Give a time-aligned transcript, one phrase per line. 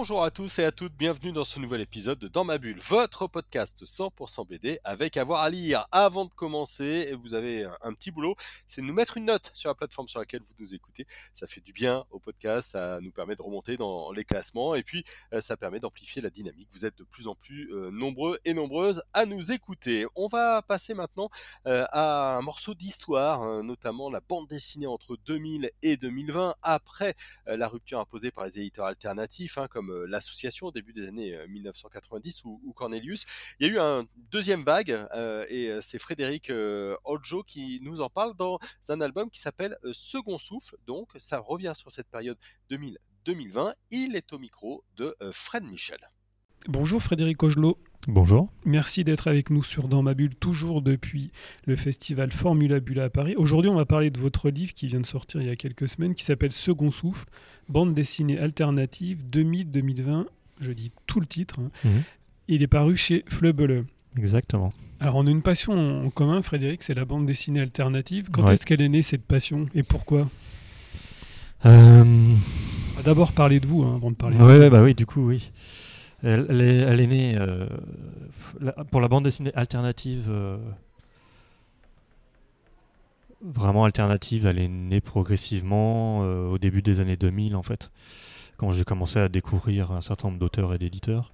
[0.00, 2.78] Bonjour à tous et à toutes, bienvenue dans ce nouvel épisode de Dans ma bulle,
[2.78, 5.86] votre podcast 100% BD avec avoir à lire.
[5.92, 8.34] Avant de commencer, vous avez un petit boulot,
[8.66, 11.06] c'est de nous mettre une note sur la plateforme sur laquelle vous nous écoutez.
[11.34, 14.82] Ça fait du bien au podcast, ça nous permet de remonter dans les classements et
[14.82, 16.68] puis euh, ça permet d'amplifier la dynamique.
[16.72, 20.06] Vous êtes de plus en plus euh, nombreux et nombreuses à nous écouter.
[20.16, 21.28] On va passer maintenant
[21.66, 27.14] euh, à un morceau d'histoire, hein, notamment la bande dessinée entre 2000 et 2020 après
[27.44, 32.42] la rupture imposée par les éditeurs alternatifs hein, comme l'association au début des années 1990
[32.44, 33.24] euh, ou, Cornelius.
[33.58, 36.52] Il y a eu un deuxième vague euh, et c'est Frédéric
[37.04, 40.76] Odjo qui nous en parle dans un album qui s'appelle Second Souffle.
[40.86, 42.38] Donc ça revient sur cette période
[42.70, 43.72] 2000-2020.
[43.90, 45.98] Il est au micro de Fred Michel.
[46.68, 47.78] Bonjour Frédéric Ogelot.
[48.08, 48.48] Bonjour.
[48.64, 51.30] Merci d'être avec nous sur Dans ma bulle, toujours depuis
[51.66, 53.34] le festival Formula Bulle à Paris.
[53.36, 55.88] Aujourd'hui, on va parler de votre livre qui vient de sortir il y a quelques
[55.88, 57.26] semaines, qui s'appelle Second Souffle,
[57.68, 60.24] bande dessinée alternative 2000-2020.
[60.60, 61.60] Je dis tout le titre.
[61.60, 61.70] Hein.
[61.84, 62.02] Mhm.
[62.48, 63.84] Il est paru chez Fleubele.
[64.16, 64.70] Exactement.
[64.98, 68.28] Alors, on a une passion en commun, Frédéric, c'est la bande dessinée alternative.
[68.32, 70.28] Quand est-ce qu'elle est née, cette passion, et pourquoi?
[71.66, 72.04] Euh...
[73.04, 74.36] D'abord, parler de vous hein, avant de parler.
[74.40, 75.50] Oui, bah oui, du coup, oui.
[76.22, 76.60] Elle,
[77.00, 77.66] est, née euh,
[78.90, 80.26] pour la bande dessinée alternative.
[80.28, 80.58] Euh,
[83.40, 87.90] vraiment alternative, elle est née progressivement euh, au début des années 2000 en fait,
[88.58, 91.32] quand j'ai commencé à découvrir un certain nombre d'auteurs et d'éditeurs.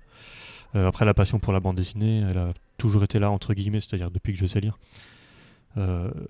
[0.75, 4.12] après la passion pour la bande dessinée, elle a toujours été là entre guillemets, c'est-à-dire
[4.12, 4.79] depuis que je sais lire.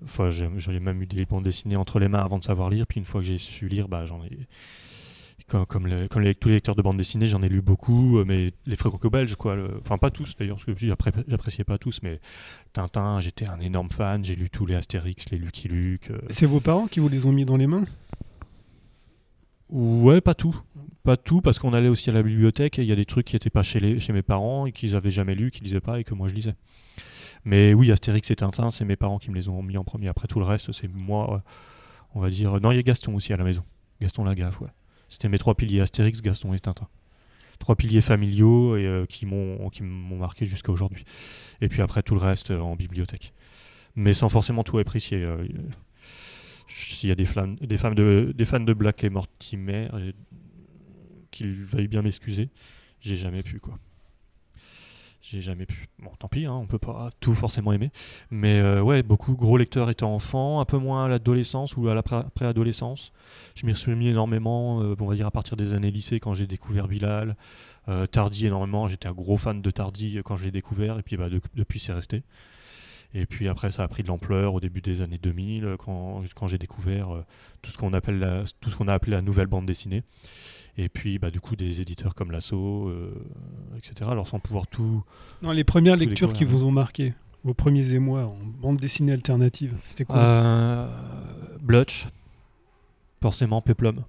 [0.03, 2.99] Enfin, j'ai même eu des bandes dessinées entre les mains avant de savoir lire, puis
[2.99, 4.29] une fois que j'ai su lire, bah, j'en ai
[5.47, 8.51] comme, comme, les, tous les lecteurs de bande dessinée, j'en ai lu beaucoup, euh, mais
[8.65, 9.55] les franco-belges, quoi.
[9.81, 12.19] enfin, pas tous d'ailleurs, parce que j'appréciais pas tous, mais
[12.73, 16.11] Tintin, j'étais un énorme fan, j'ai lu tous les Astérix, les Lucky Luke.
[16.11, 16.19] Euh.
[16.29, 17.85] C'est vos parents qui vous les ont mis dans les mains?
[19.69, 20.59] Ouais, pas tout.
[21.03, 23.27] Pas tout, parce qu'on allait aussi à la bibliothèque et il y a des trucs
[23.27, 25.79] qui n'étaient pas chez, les, chez mes parents et qu'ils avaient jamais lu, qu'ils lisaient
[25.79, 26.55] pas et que moi je lisais.
[27.45, 30.09] Mais oui, Astérix et Tintin, c'est mes parents qui me les ont mis en premier.
[30.09, 31.41] Après tout le reste, c'est moi,
[32.13, 32.59] on va dire.
[32.59, 33.63] Non, il y a Gaston aussi à la maison.
[34.01, 34.69] Gaston Lagaffe, ouais.
[35.07, 36.87] C'était mes trois piliers Astérix, Gaston et Tintin.
[37.59, 41.03] Trois piliers familiaux et euh, qui m'ont marqué jusqu'à aujourd'hui.
[41.61, 43.33] Et puis après tout le reste euh, en bibliothèque.
[43.95, 45.23] Mais sans forcément tout apprécier.
[45.23, 45.43] Euh,
[46.67, 47.25] s'il y a des,
[47.61, 49.87] des, de, des fans de Black et Mortimer,
[51.31, 52.49] qu'ils veuillent bien m'excuser,
[52.99, 53.79] j'ai jamais pu quoi
[55.29, 55.87] j'ai jamais pu.
[55.99, 57.91] Bon, tant pis, hein, on peut pas tout forcément aimer.
[58.31, 61.95] Mais euh, ouais, beaucoup gros lecteurs étant enfant, un peu moins à l'adolescence ou à
[61.95, 63.11] la préadolescence.
[63.55, 66.33] Je m'y suis mis énormément, euh, on va dire à partir des années lycée quand
[66.33, 67.35] j'ai découvert Bilal.
[67.89, 71.17] Euh, Tardy énormément, j'étais un gros fan de Tardy quand je l'ai découvert et puis
[71.17, 72.23] bah, depuis c'est resté.
[73.13, 76.47] Et puis après, ça a pris de l'ampleur au début des années 2000, quand, quand
[76.47, 77.07] j'ai découvert
[77.61, 80.03] tout ce qu'on appelle tout ce qu'on a appelé la nouvelle bande dessinée.
[80.77, 83.11] Et puis, bah, du coup, des éditeurs comme Lasso, euh,
[83.77, 84.09] etc.
[84.11, 85.03] Alors, sans pouvoir tout.
[85.41, 89.75] Non, les premières lectures qui vous ont marqué, vos premiers émois en bande dessinée alternative,
[89.83, 90.17] c'était quoi?
[90.17, 90.87] Euh,
[91.61, 92.07] Blutch,
[93.21, 94.03] forcément, Peplum.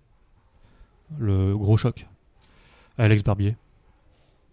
[1.18, 2.06] Le gros choc.
[2.98, 3.56] Alex Barbier.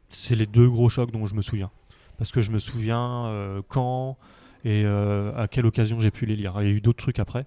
[0.09, 1.71] C'est les deux gros chocs dont je me souviens.
[2.17, 4.17] Parce que je me souviens euh, quand
[4.63, 6.55] et à quelle occasion j'ai pu les lire.
[6.61, 7.45] Il y a eu d'autres trucs après.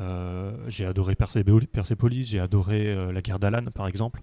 [0.00, 4.22] Euh, j'ai adoré Persepolis, j'ai adoré euh, La guerre d'Alan, par exemple.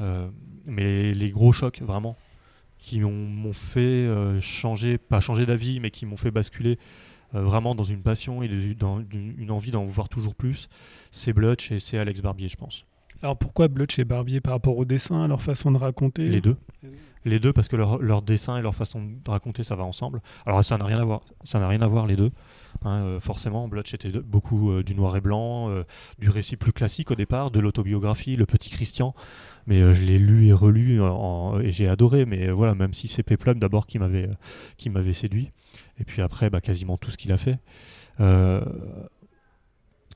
[0.00, 0.28] Euh,
[0.66, 2.16] mais les gros chocs, vraiment,
[2.78, 4.08] qui m'ont fait
[4.40, 6.78] changer, pas changer d'avis, mais qui m'ont fait basculer
[7.32, 10.68] vraiment dans une passion et dans une envie d'en voir toujours plus,
[11.10, 12.84] c'est Blutch et c'est Alex Barbier, je pense.
[13.22, 16.28] Alors pourquoi Blutch et Barbier par rapport au dessin, à leur façon de raconter?
[16.28, 16.56] Les deux.
[17.24, 20.20] Les deux, parce que leur, leur, dessin et leur façon de raconter, ça va ensemble.
[20.44, 21.22] Alors ça n'a rien à voir.
[21.42, 22.30] Ça n'a rien à voir les deux.
[22.84, 25.84] Hein, euh, forcément, Blutch était beaucoup euh, du noir et blanc, euh,
[26.18, 29.14] du récit plus classique au départ, de l'autobiographie, le petit Christian.
[29.66, 31.00] Mais je l'ai lu et relu
[31.62, 32.26] et j'ai adoré.
[32.26, 34.28] Mais voilà, même si c'est Peplum d'abord qui m'avait
[34.76, 35.52] qui m'avait séduit.
[35.98, 37.58] Et puis après, bah, quasiment tout ce qu'il a fait.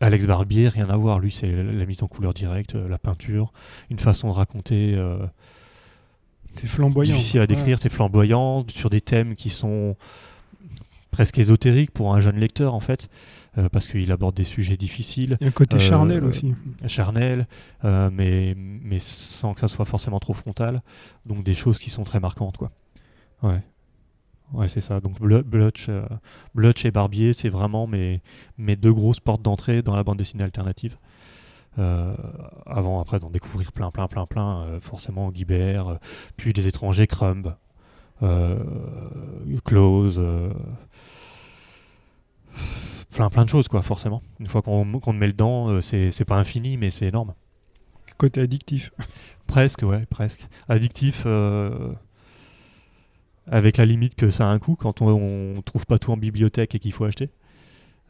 [0.03, 1.19] Alex Barbier, rien à voir.
[1.19, 3.55] Lui, c'est la mise en couleur directe, la peinture,
[3.89, 5.03] une façon de raconter.
[6.53, 7.15] c'est flamboyant.
[7.15, 9.97] Difficile à décrire, c'est flamboyant, sur des thèmes qui sont
[11.19, 13.09] presque ésotérique pour un jeune lecteur en fait,
[13.59, 15.37] euh, parce qu'il aborde des sujets difficiles.
[15.41, 16.55] Il y a un côté euh, charnel aussi.
[16.87, 17.49] Charnel,
[17.85, 20.81] euh, mais, mais sans que ça soit forcément trop frontal.
[21.27, 22.71] Donc des choses qui sont très marquantes quoi.
[23.43, 23.61] Ouais.
[24.53, 25.01] Ouais, c'est ça.
[25.01, 25.91] Donc Blutch,
[26.55, 28.23] Blutch et Barbier, c'est vraiment mes,
[28.57, 30.99] mes deux grosses portes d'entrée dans la bande dessinée alternative.
[31.79, 32.15] Euh,
[32.65, 34.63] avant, après, d'en découvrir plein, plein, plein, plein.
[34.63, 35.97] euh, forcément, Guibert, euh,
[36.37, 37.55] puis des étrangers, Crumb,
[39.65, 40.51] Close, euh,
[43.15, 44.23] plein, plein de choses, quoi, forcément.
[44.41, 47.35] Une fois qu'on te met le dent, euh, c'est c'est pas infini, mais c'est énorme.
[48.17, 48.91] Côté addictif.
[49.47, 50.47] Presque, ouais, presque.
[50.69, 51.93] Addictif, euh,
[53.47, 56.17] avec la limite que ça a un coût quand on, on trouve pas tout en
[56.17, 57.31] bibliothèque et qu'il faut acheter.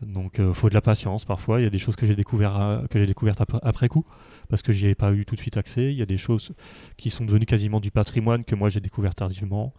[0.03, 1.61] Donc, il faut de la patience parfois.
[1.61, 4.05] Il y a des choses que j'ai découvert, à- que j'ai découvertes après, après coup
[4.49, 5.93] parce que j'y ai pas eu tout de suite accès.
[5.93, 6.53] Il y a des choses
[6.97, 9.75] qui sont devenues quasiment du patrimoine que moi j'ai découvert tardivement.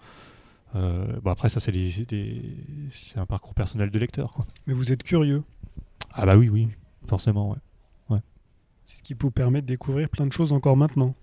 [0.75, 2.55] Euh, bon, après, ça, c'est des- des-
[2.89, 4.33] c'est un parcours personnel de lecteur.
[4.33, 4.45] Quoi.
[4.67, 5.41] Mais vous êtes curieux.
[6.13, 6.67] Ah, bah oui, oui,
[7.07, 7.57] forcément, ouais.
[8.85, 11.13] C'est ce qui vous permet de découvrir plein de choses encore maintenant.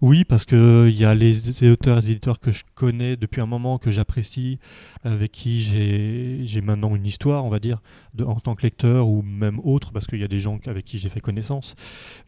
[0.00, 3.40] Oui, parce que il y a les auteurs et les éditeurs que je connais depuis
[3.40, 4.58] un moment, que j'apprécie,
[5.04, 7.82] avec qui j'ai maintenant une histoire, on va dire,
[8.24, 10.98] en tant que lecteur ou même autre, parce qu'il y a des gens avec qui
[10.98, 11.74] j'ai fait connaissance.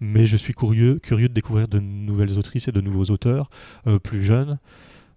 [0.01, 3.51] Mais je suis curieux, curieux de découvrir de nouvelles autrices et de nouveaux auteurs,
[3.87, 4.59] euh, plus jeunes.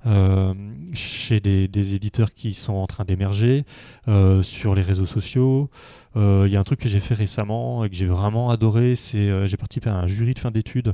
[0.06, 0.54] Euh,
[0.94, 3.66] chez des, éditeurs qui sont en train d'émerger
[4.08, 5.70] euh, sur les réseaux sociaux.
[6.16, 8.96] Euh, Il y a un truc que j'ai fait récemment et que j'ai vraiment adoré,
[8.96, 10.94] c'est j'ai participé à un jury de fin d'études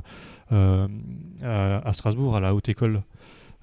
[0.50, 3.02] à, Strasbourg, à la haute école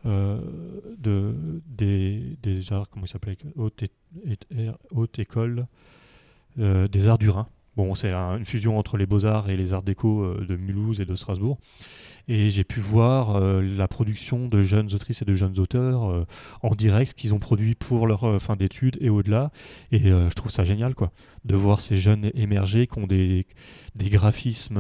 [0.06, 1.36] de,
[1.68, 5.68] des, arts, comment il s'appelait haute, école
[6.58, 7.48] des arts du Rhin.
[7.76, 11.02] Bon, c'est un- une fusion entre les beaux-arts et les arts déco euh, de Mulhouse
[11.02, 11.58] et de Strasbourg.
[12.28, 16.26] Et j'ai pu voir euh, la production de jeunes autrices et de jeunes auteurs euh,
[16.62, 19.52] en direct qu'ils ont produit pour leur fin d'études et au-delà.
[19.92, 21.12] Et je trouve ça génial, quoi,
[21.46, 23.46] de voir ces jeunes émerger qui ont des,
[23.96, 24.80] des graphismes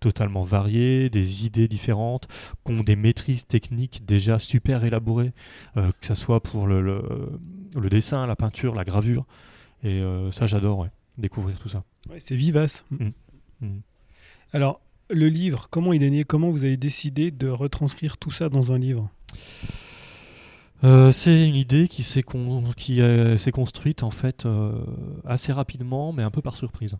[0.00, 2.26] totalement variés, des idées différentes,
[2.66, 5.32] qui ont des maîtrises techniques déjà super élaborées,
[5.74, 7.02] que ce soit pour le,
[7.90, 9.24] dessin, la peinture, la gravure.
[9.84, 10.86] Et ça, j'adore,
[11.22, 11.84] découvrir tout ça.
[12.10, 12.84] Ouais, c'est vivace.
[12.90, 13.78] Mm.
[14.52, 16.24] Alors, le livre, comment il est né?
[16.24, 19.10] Comment vous avez décidé de retranscrire tout ça dans un livre?
[20.84, 24.72] Euh, c'est une idée qui s'est con- euh, construite en fait euh,
[25.24, 26.96] assez rapidement, mais un peu par surprise.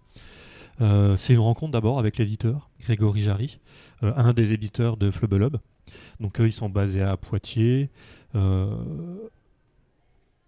[0.81, 3.59] Euh, c'est une rencontre d'abord avec l'éditeur Grégory Jarry,
[4.03, 5.59] un des éditeurs de Flubbelob.
[6.21, 7.91] Donc eux, ils sont basés à Poitiers.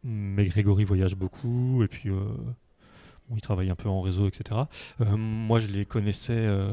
[0.04, 2.10] mais Grégory voyage beaucoup et puis
[3.24, 4.60] euh, bon, il travaille un peu en réseau, etc.
[5.00, 6.72] Euh, moi, je les connaissais euh,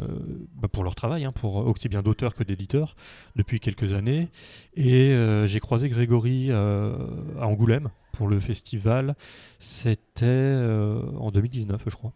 [0.55, 2.95] bah, pour leur travail, hein, pour aussi bien d'auteurs que d'éditeurs,
[3.35, 4.29] depuis quelques années.
[4.75, 6.95] Et euh, j'ai croisé Grégory euh,
[7.39, 9.15] à Angoulême pour le festival.
[9.59, 12.13] C'était euh, en 2019, je crois.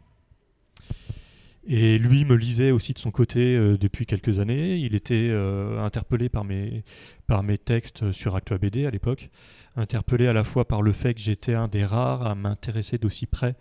[1.68, 4.76] Et lui me lisait aussi de son côté euh, depuis quelques années.
[4.78, 6.84] Il était euh, interpellé par mes,
[7.26, 9.32] par mes textes sur Actua BD à l'époque.
[9.76, 13.26] Interpellé à la fois par le fait que j'étais un des rares à m'intéresser d'aussi
[13.26, 13.56] près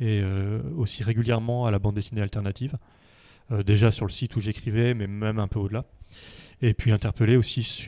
[0.00, 2.76] et euh, aussi régulièrement à la bande dessinée alternative.
[3.50, 5.84] Euh, déjà sur le site où j'écrivais, mais même un peu au-delà.
[6.60, 7.86] Et puis interpellé aussi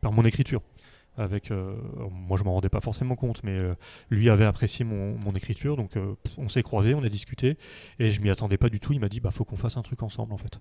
[0.00, 0.62] par mon écriture.
[1.16, 1.76] Avec euh,
[2.10, 3.58] moi je m'en rendais pas forcément compte mais
[4.10, 5.76] lui avait apprécié mon, écriture.
[5.76, 5.92] Donc
[6.38, 7.56] on s'est croisés on a discuté.
[7.98, 8.92] Et je m'y attendais pas du tout.
[8.92, 10.60] Il m'a dit bah faut qu'on fasse un truc ensemble en fait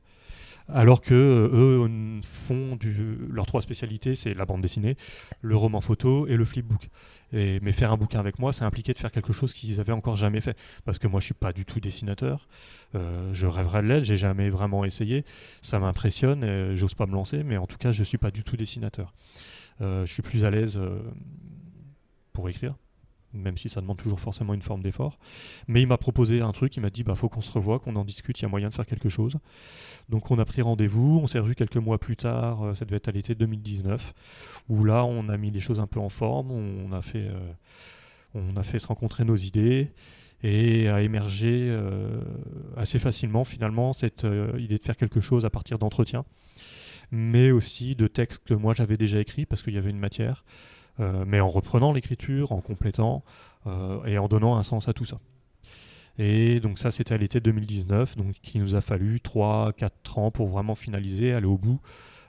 [0.73, 2.77] alors que euh, eux font
[3.29, 4.95] leurs trois spécialités c'est la bande dessinée
[5.41, 6.89] le roman photo et le flipbook.
[7.31, 10.15] Mais faire un bouquin avec moi ça impliquait de faire quelque chose qu'ils avaient encore
[10.15, 10.57] jamais fait.
[10.83, 12.47] Parce que moi je suis pas du tout dessinateur.
[12.95, 15.23] Euh, je rêverais de l'être j'ai jamais vraiment essayé.
[15.61, 18.57] Ça m'impressionne, j'ose pas me lancer, mais en tout cas, je suis pas du tout
[18.57, 19.13] dessinateur.
[19.81, 20.79] Euh, je suis plus à l'aise
[22.33, 22.75] pour écrire,
[23.33, 25.19] même si ça demande toujours forcément une forme d'effort.
[25.67, 27.95] Mais il m'a proposé un truc, il m'a dit bah faut qu'on se revoie, qu'on
[27.95, 29.37] en discute, il y a moyen de faire quelque chose.
[30.09, 32.97] Donc on a pris rendez-vous, on s'est revu quelques mois plus tard, euh, ça devait
[32.97, 34.13] être à l'été 2019,
[34.69, 37.51] où là on a mis les choses un peu en forme, on a fait, euh,
[38.33, 39.91] on a fait se rencontrer nos idées
[40.41, 42.21] et a émergé euh,
[42.77, 44.25] assez facilement finalement cette
[44.57, 46.25] idée de faire quelque chose à partir d'entretiens,
[47.11, 50.43] mais aussi de textes que moi j'avais déjà écrits parce qu'il y avait une matière,
[50.99, 53.23] euh, mais en reprenant l'écriture, en complétant
[53.67, 55.19] euh, et en donnant un sens à tout ça.
[56.17, 60.47] Et donc ça c'était à l'été 2019, donc il nous a fallu 3-4 ans pour
[60.49, 61.79] vraiment finaliser, aller au bout.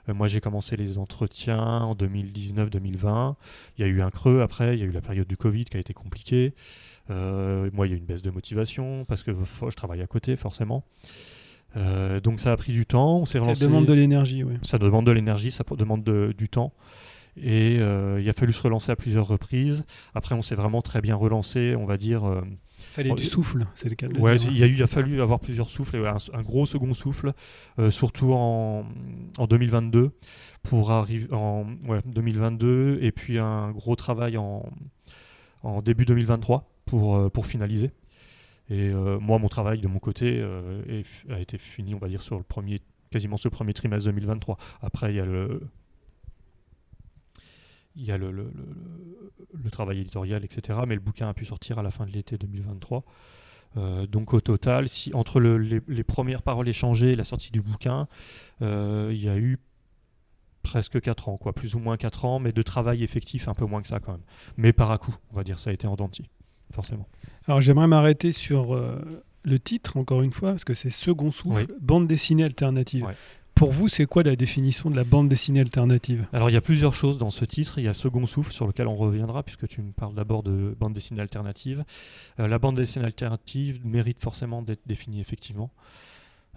[0.09, 3.35] Euh, moi j'ai commencé les entretiens en 2019-2020,
[3.77, 5.65] il y a eu un creux après, il y a eu la période du Covid
[5.65, 6.53] qui a été compliquée.
[7.09, 10.37] Moi, il y a eu une baisse de motivation parce que je travaille à côté,
[10.37, 10.85] forcément.
[11.75, 13.17] Donc ça a pris du temps.
[13.17, 13.65] On s'est Ça relancé.
[13.65, 14.53] demande de l'énergie, oui.
[14.63, 16.71] Ça demande de l'énergie, ça demande de- du temps.
[17.37, 19.83] Et euh, il a fallu se relancer à plusieurs reprises.
[20.13, 22.25] Après, on s'est vraiment très bien relancé, on va dire.
[22.25, 22.41] euh,
[22.77, 25.21] Fallait du souffle, c'est le cas de Ouais, il y a eu, il a fallu
[25.21, 27.33] avoir plusieurs souffles, et un, un gros second souffle,
[27.79, 28.85] euh, surtout en,
[29.37, 30.11] en 2022
[30.63, 34.67] pour arriver en ouais, 2022 et puis un gros travail en,
[35.63, 37.91] en début 2023 pour pour finaliser.
[38.69, 42.07] Et euh, moi, mon travail de mon côté euh, est a été fini, on va
[42.07, 42.79] dire, sur le premier,
[43.11, 44.57] quasiment sur le premier trimestre 2023.
[44.81, 45.61] Après, il y a le,
[47.95, 49.31] il y a le, le- le-
[49.63, 50.79] le travail éditorial, etc.
[50.87, 53.03] Mais le bouquin a pu sortir à la fin de l'été 2023.
[53.77, 57.51] Euh, donc au total, si, entre le- les, les premières paroles échangées et la sortie
[57.51, 58.07] du bouquin,
[58.61, 59.59] euh, il y a eu
[60.63, 63.65] presque 4 ans, quoi, plus ou moins 4 ans, mais de travail effectif un peu
[63.65, 64.21] moins que ça quand même.
[64.57, 66.29] Mais par à coup, on va dire, ça a été en denti,
[66.73, 67.07] forcément.
[67.47, 68.99] Alors j'aimerais m'arrêter sur euh,
[69.43, 71.75] le titre, encore une fois, parce que c'est Second Souffle, Oui.
[71.81, 73.05] bande dessinée alternative.
[73.05, 73.15] Ouais.
[73.61, 76.25] Pour vous, c'est quoi la définition de la bande dessinée alternative?
[76.33, 77.77] Alors il y a plusieurs choses dans ce titre.
[77.77, 80.75] Il y a Second Souffle sur lequel on reviendra puisque tu me parles d'abord de
[80.79, 81.85] bande dessinée alternative.
[82.39, 85.69] Euh, la bande dessinée alternative mérite forcément d'être définie effectivement.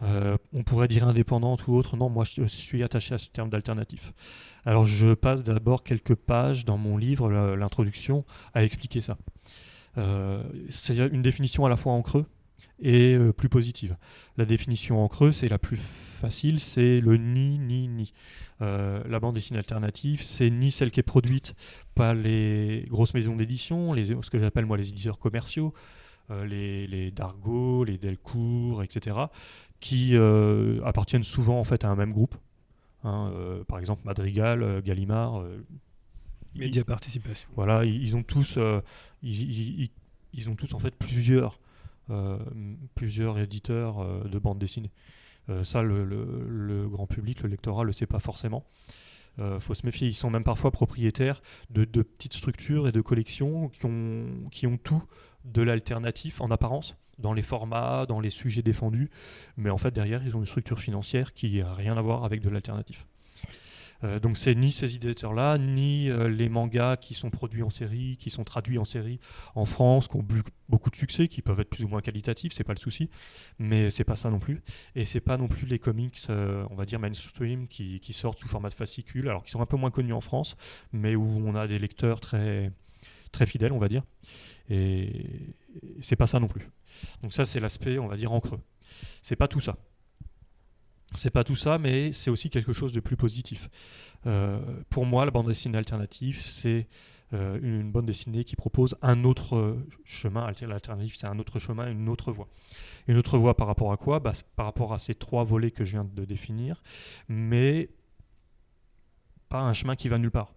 [0.02, 1.98] Euh, on pourrait dire indépendante ou autre.
[1.98, 4.14] Non, moi je suis attaché à ce terme d'alternatif.
[4.64, 9.18] Alors je passe d'abord quelques pages dans mon livre, l'introduction, à expliquer ça.
[9.98, 12.24] Euh, c'est une définition à la fois en creux
[12.80, 13.96] et euh, plus positive.
[14.36, 18.12] La définition en creux, c'est la plus facile, c'est le ni, ni, ni.
[18.62, 21.54] Euh, la bande dessinée alternative, c'est ni celle qui est produite
[21.94, 25.72] par les grosses maisons d'édition, ce que j'appelle moi les éditeurs commerciaux,
[26.30, 29.16] euh, les, les Dargaud, les Delcourt, etc.,
[29.80, 30.16] qui
[30.84, 32.34] appartiennent souvent en fait à un même groupe.
[33.02, 33.30] Hein,
[33.68, 35.44] par exemple, Madrigal, Gallimard.
[36.54, 37.48] Média participation.
[37.56, 38.58] voilà, ils, ils ont tous,
[39.22, 39.90] ils, ils- ils-
[40.32, 41.58] ils ont tous en fait plusieurs,
[42.94, 44.90] plusieurs éditeurs euh, de bande dessinée.
[45.48, 48.64] Euh, ça, le, grand public, le lectorat, le sait pas forcément.
[49.38, 50.08] Euh, faut se méfier.
[50.08, 54.66] Ils sont même parfois propriétaires de, de petites structures et de collections qui ont, qui
[54.66, 55.02] ont tout
[55.44, 59.10] de l'alternatif en apparence, dans les formats, dans les sujets défendus,
[59.56, 62.40] mais en fait derrière ils ont une structure financière qui n'a rien à voir avec
[62.40, 63.06] de l'alternatif.
[64.04, 68.16] Euh, donc c'est ni ces éditeurs-là, ni euh, les mangas qui sont produits en série,
[68.18, 69.18] qui sont traduits en série
[69.54, 70.26] en France, qui ont
[70.68, 73.10] beaucoup de succès, qui peuvent être plus ou moins qualitatifs, c'est pas le souci,
[73.58, 74.62] mais c'est pas ça non plus.
[74.94, 78.38] Et c'est pas non plus les comics, euh, on va dire mainstream, qui, qui sortent
[78.38, 80.56] sous format de fascicule, alors qu'ils sont un peu moins connus en France,
[80.92, 82.70] mais où on a des lecteurs très
[83.32, 84.04] très fidèles, on va dire.
[84.68, 85.54] Et
[86.00, 86.68] c'est pas ça non plus.
[87.22, 88.60] Donc ça c'est l'aspect, on va dire en creux.
[89.22, 89.76] C'est pas tout ça.
[91.16, 93.68] C'est pas tout ça, mais c'est aussi quelque chose de plus positif.
[94.26, 94.58] Euh,
[94.90, 96.88] pour moi, la bande dessinée alternative, c'est
[97.32, 100.44] euh, une bande dessinée qui propose un autre euh, chemin.
[100.44, 102.48] Alter- L'alternative, c'est un autre chemin, une autre voie.
[103.06, 104.18] Une autre voie par rapport à quoi?
[104.18, 106.82] Bah, Par rapport à ces trois volets que je viens de définir,
[107.28, 107.90] mais
[109.48, 110.54] pas un chemin qui va nulle part.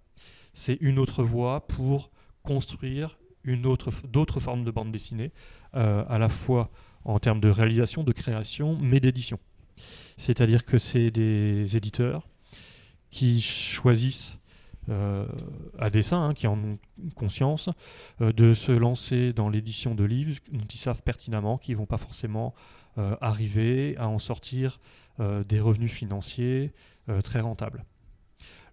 [0.53, 2.09] C'est une autre voie pour
[2.41, 5.31] construire une autre, d'autres formes de bande dessinée,
[5.73, 6.71] à la fois
[7.05, 9.39] en termes de réalisation, de création, mais d'édition.
[10.17, 12.27] C'est-à-dire que c'est des éditeurs
[13.09, 14.37] qui choisissent
[14.89, 15.25] euh,
[15.77, 16.79] à dessein, hein, qui en ont
[17.15, 17.69] conscience,
[18.21, 21.85] euh, de se lancer dans l'édition de livres dont ils savent pertinemment qu'ils ne vont
[21.85, 22.53] pas forcément
[22.97, 24.79] euh, arriver à en sortir
[25.47, 26.73] des revenus financiers
[27.23, 27.85] très rentables.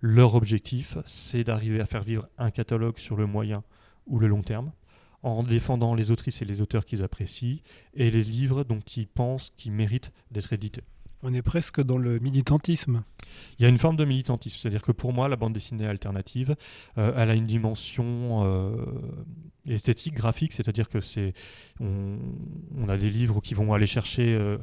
[0.03, 3.65] Leur objectif, c'est d'arriver à faire vivre un catalogue sur le moyen
[4.07, 4.71] ou le long terme,
[5.23, 7.61] en défendant les autrices et les auteurs qu'ils apprécient
[7.95, 10.85] et les livres dont ils pensent qu'ils méritent d'être édités.
[11.27, 13.03] On est presque dans le militantisme.
[13.59, 16.55] Il y a une forme de militantisme, c'est-à-dire que pour moi, la bande dessinée alternative,
[16.99, 18.77] euh, elle a une dimension euh,
[19.67, 21.33] esthétique, graphique, c'est-à-dire que c'est,
[21.81, 22.19] on,
[22.77, 24.59] on a des livres qui vont aller chercher euh,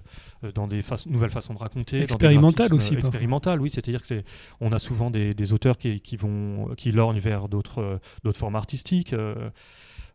[0.53, 4.23] dans des fa- nouvelles façons de raconter, Expérimental aussi, expérimental, oui, c'est-à-dire que c'est,
[4.59, 8.55] on a souvent des, des auteurs qui, qui vont, qui lorgnent vers d'autres, d'autres formes
[8.55, 9.15] artistiques.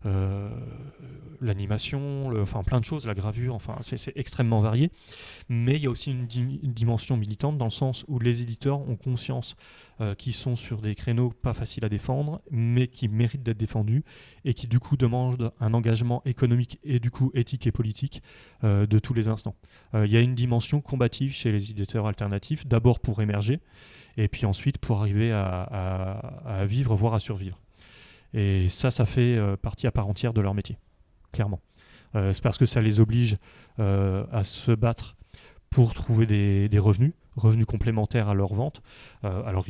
[0.04, 0.50] Euh,
[1.40, 4.90] l'animation, enfin plein de choses, la gravure, enfin c'est extrêmement varié.
[5.48, 8.42] Mais il y a aussi une, di- une dimension militante dans le sens où les
[8.42, 9.56] éditeurs ont conscience
[10.00, 14.04] euh, qu'ils sont sur des créneaux pas faciles à défendre, mais qui méritent d'être défendus
[14.44, 18.22] et qui du coup demandent un engagement économique et du coup éthique et politique
[18.64, 19.56] euh, de tous les instants.
[19.94, 23.60] Il y a une dimension combative chez les éditeurs alternatifs, d'abord pour émerger
[24.18, 27.58] et puis ensuite pour arriver à vivre, voire à survivre.
[28.36, 30.78] Et ça, ça fait euh, partie à part entière de leur métier,
[31.32, 31.62] clairement.
[32.14, 33.38] Euh, c'est parce que ça les oblige
[33.78, 35.16] euh, à se battre
[35.70, 38.82] pour trouver des, revenus, revenus complémentaires à leur vente.
[39.22, 39.66] Alors,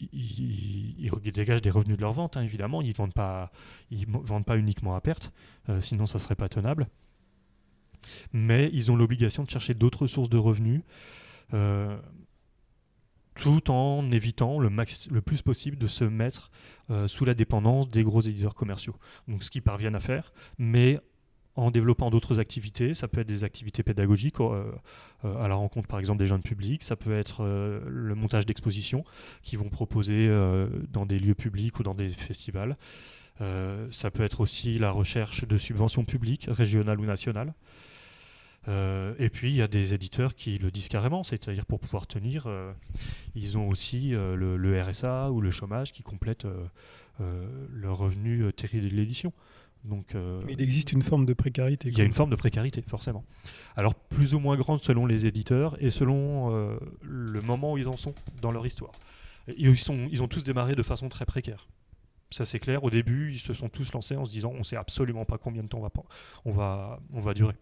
[0.00, 2.82] ils, dégagent des revenus de leur vente, hein, évidemment.
[2.82, 3.50] Ils ne vendent, pas-
[3.90, 5.32] vendent pas uniquement à perte,
[5.80, 6.88] sinon ça ne serait pas tenable.
[8.32, 10.82] Mais ils ont l'obligation de chercher d'autres sources de revenus.
[13.38, 14.70] Tout en évitant le,
[15.20, 16.50] plus possible de se mettre
[16.90, 18.96] euh, sous la dépendance des gros éditeurs commerciaux.
[19.28, 20.98] Donc ce qu'ils parviennent à faire, mais
[21.54, 22.94] en développant d'autres activités.
[22.94, 24.70] Ça peut être des activités pédagogiques euh,
[25.24, 26.84] euh, à la rencontre, par exemple, des jeunes publics.
[26.84, 29.04] Ça peut être le montage d'expositions
[29.42, 30.28] qu'ils vont proposer
[30.88, 32.76] dans des lieux publics ou dans des festivals.
[33.90, 37.52] Ça peut être aussi la recherche de subventions publiques, régionales ou nationales.
[38.66, 42.06] Euh, et puis il y a des éditeurs qui le disent carrément, c'est-à-dire pour pouvoir
[42.06, 42.72] tenir, euh,
[43.34, 46.66] ils ont aussi euh, le, le RSA ou le chômage qui complètent euh,
[47.20, 49.32] euh, le revenu tiré de l'édition.
[49.84, 51.88] Donc Mais il existe une forme de précarité.
[51.88, 53.24] il y a une forme de précarité, forcément.
[53.76, 57.96] Alors, plus ou moins grande selon les éditeurs et selon le moment où ils en
[57.96, 58.12] sont
[58.42, 58.90] dans leur histoire.
[59.56, 61.68] Ils, sont, ils ont tous démarré de façon très précaire.
[62.30, 62.82] Ça, c'est clair.
[62.82, 65.62] Au début, ils se sont tous lancés en se disant on sait absolument pas combien
[65.62, 65.90] de temps on va,
[66.44, 67.54] on va, on va durer.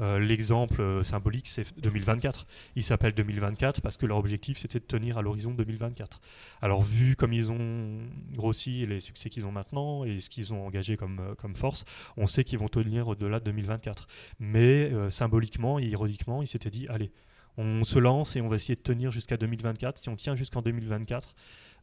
[0.00, 2.46] Euh, L'exemple euh, symbolique, c'est 2024.
[2.76, 6.20] Ils s'appellent 2024 parce que leur objectif, c'était de tenir à l'horizon 2024.
[6.60, 8.00] Alors, vu comme ils ont
[8.32, 11.84] grossi les succès qu'ils ont maintenant et ce qu'ils ont engagé comme, euh, force,
[12.16, 14.06] on sait qu'ils vont tenir au-delà de 2024.
[14.40, 17.12] Mais symboliquement et ironiquement, ils s'étaient dit allez,
[17.58, 19.98] on se lance et on va essayer de tenir jusqu'à 2024.
[19.98, 21.34] Si on tient jusqu'en 2024,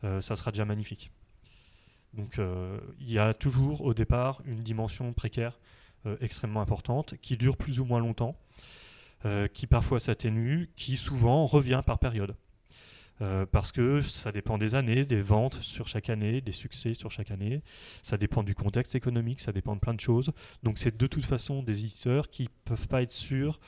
[0.04, 1.12] euh, ça sera déjà magnifique.
[2.14, 2.40] Donc
[3.00, 5.60] il y a toujours au départ une dimension précaire
[6.22, 8.36] extrêmement importante qui dure plus ou moins longtemps,
[9.26, 12.36] euh, qui parfois s'atténue, qui souvent revient par période.
[13.22, 17.12] Euh, parce que ça dépend des années, des ventes sur chaque année, des succès sur
[17.12, 17.62] chaque année.
[18.02, 20.32] Ça dépend du contexte économique, ça dépend de plein de choses.
[20.64, 23.60] Donc c'est de toute façon des éditeurs qui peuvent pas être sûrs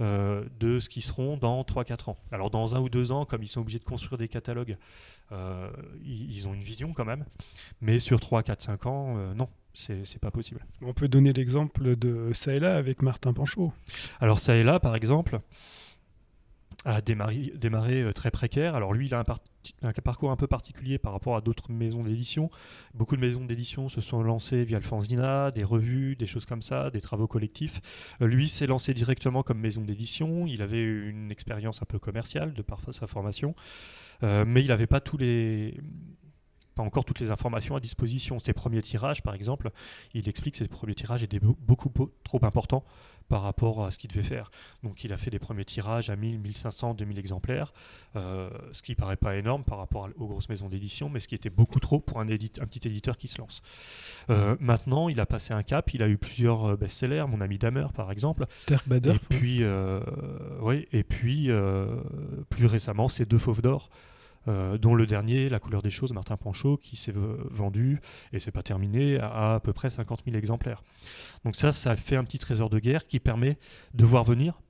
[0.00, 2.16] euh, de ce qu'ils seront dans 3-4 ans.
[2.30, 4.76] Alors dans un ou deux ans, comme ils sont obligés de construire des catalogues,
[5.32, 5.70] euh,
[6.04, 7.24] ils, ont une vision quand même.
[7.80, 10.66] Mais sur 3, 4, 5 ans, euh, non, c'est pas possible.
[10.82, 13.72] On peut donner l'exemple de ça et là avec Martin Panchaud.
[14.20, 15.40] Alors ça et là, par exemple,
[16.84, 18.74] a démarré, démarré euh, très précaire.
[18.74, 19.40] Alors lui, il a un, par-
[19.82, 22.50] un parcours un peu particulier par rapport à d'autres maisons d'édition.
[22.94, 26.62] Beaucoup de maisons d'édition se sont lancées via le fanzina, des revues, des choses comme
[26.62, 27.80] ça, des travaux collectifs.
[28.22, 30.46] Euh, lui s'est lancé directement comme maison d'édition.
[30.46, 33.54] Il avait une expérience un peu commerciale de par sa formation,
[34.24, 35.78] Euh, mais il n'avait pas tous les
[36.78, 38.38] pas encore toutes les informations à disposition.
[38.38, 39.70] Ses premiers tirages, par exemple,
[40.14, 42.84] il explique que ses premiers tirages étaient beau- beaucoup beau- trop importants
[43.28, 44.50] par rapport à ce qu'il devait faire.
[44.82, 47.74] Donc il a fait des premiers tirages à 1000, 1500, 2000 exemplaires,
[48.16, 51.34] euh, ce qui paraît pas énorme par rapport aux grosses maisons d'édition, mais ce qui
[51.34, 53.60] était beaucoup trop pour un, édite- un petit éditeur qui se lance.
[54.30, 57.58] Euh, maintenant, il a passé un cap, il a eu plusieurs euh, best-sellers, mon ami
[57.58, 58.46] Damer par exemple,
[58.86, 59.10] Bader.
[59.16, 60.00] et puis, euh,
[60.62, 61.50] oui, et puis
[62.48, 63.90] plus récemment, c'est deux fauves d'or.
[64.48, 68.00] Euh, dont le dernier, La couleur des choses, Martin Panchaud, qui s'est vendu,
[68.32, 70.82] et c'est pas terminé, à, à peu près 50 000 exemplaires.
[71.44, 73.58] Donc ça, ça fait un petit trésor de guerre qui permet
[73.94, 74.60] de voir venir,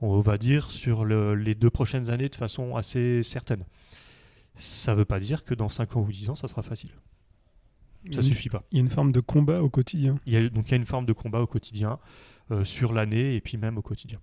[0.00, 3.64] on va dire, sur le- les deux prochaines années de façon assez certaine.
[4.56, 6.90] Ça ne veut pas dire que dans 5 ans ou 10 ans, ça sera facile.
[8.10, 8.62] Ça a une- suffit pas.
[8.70, 10.18] Il y a une forme de combat au quotidien.
[10.26, 11.98] Il y a, donc il y a une forme de combat au quotidien,
[12.50, 14.20] euh, sur l'année et puis même au quotidien.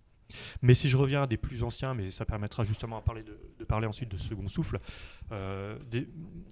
[0.62, 3.64] Mais si je reviens à des plus anciens, mais ça permettra justement à parler de,
[3.66, 4.80] parler ensuite de second souffle,
[5.32, 5.78] euh,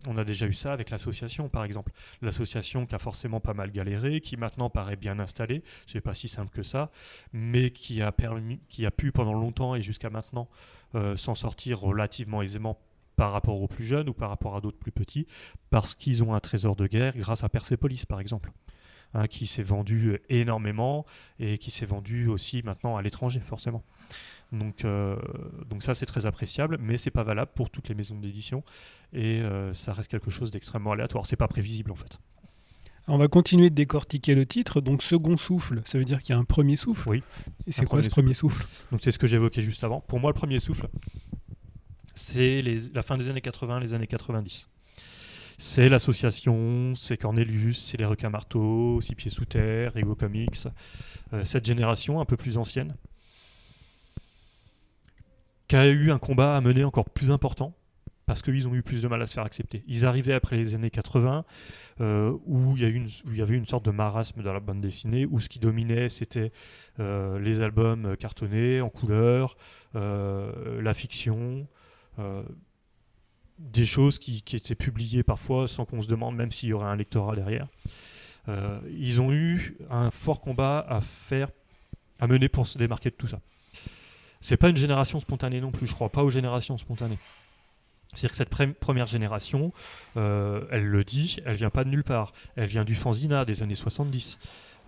[0.07, 1.91] on a déjà eu ça avec l'association par exemple.
[2.21, 6.27] L'association qui a forcément pas mal galéré, qui maintenant paraît bien installée, c'est pas si
[6.27, 6.91] simple que ça,
[7.33, 10.49] mais qui a, permis, qui a pu pendant longtemps et jusqu'à maintenant
[10.95, 12.79] euh, s'en sortir relativement aisément
[13.15, 15.27] par rapport aux plus jeunes ou par rapport à d'autres plus petits,
[15.69, 18.51] parce qu'ils ont un trésor de guerre grâce à Persepolis par exemple
[19.13, 21.05] hein, qui s'est vendu énormément
[21.39, 23.83] et qui s'est vendu aussi maintenant à l'étranger, forcément.
[24.51, 25.15] Donc, euh,
[25.69, 28.63] donc ça, c'est très appréciable, mais c'est pas valable pour toutes les maisons d'édition
[29.13, 31.25] et euh, ça reste quelque chose d'extrêmement aléatoire.
[31.25, 32.19] C'est pas prévisible en fait.
[33.07, 34.81] On va continuer de décortiquer le titre.
[34.81, 37.09] Donc, second souffle, ça veut dire qu'il y a un premier souffle.
[37.09, 37.23] Oui.
[37.65, 40.01] Et c'est quoi ce premier souffle Donc c'est ce que j'évoquais juste avant.
[40.01, 40.87] Pour moi, le premier souffle,
[42.13, 42.61] c'est
[42.93, 44.69] la fin des années 80, les années 90.
[45.61, 50.69] C'est l'association, c'est Cornelius, c'est les requins marteaux, Six pieds sous terre, Ego Comics,
[51.33, 52.95] euh, cette génération un peu plus ancienne,
[55.67, 57.75] qui a eu un combat à mener encore plus important
[58.25, 59.83] parce qu'ils ont eu plus de mal à se faire accepter.
[59.85, 61.43] Ils arrivaient après les années 80
[61.99, 62.83] euh, où, il
[63.35, 66.53] y avait une sorte de marasme dans la bande dessinée où ce qui dominait c'était
[67.01, 69.57] euh, les albums cartonnés en couleur,
[69.93, 71.67] la fiction,
[73.59, 76.95] des choses qui, étaient publiées parfois sans qu'on se demande même s'il y aurait un
[76.95, 77.67] lectorat derrière.
[78.47, 81.49] Euh, ils ont eu un fort combat à faire,
[82.19, 83.39] à mener pour se démarquer de tout ça.
[84.41, 85.85] C'est pas une génération spontanée non plus.
[85.85, 87.17] Je crois pas aux générations spontanées.
[88.13, 89.71] C'est-à-dire que cette première génération,
[90.17, 92.33] euh, elle le dit, elle vient pas de nulle part.
[92.55, 94.39] Elle vient du fanzina des années 70.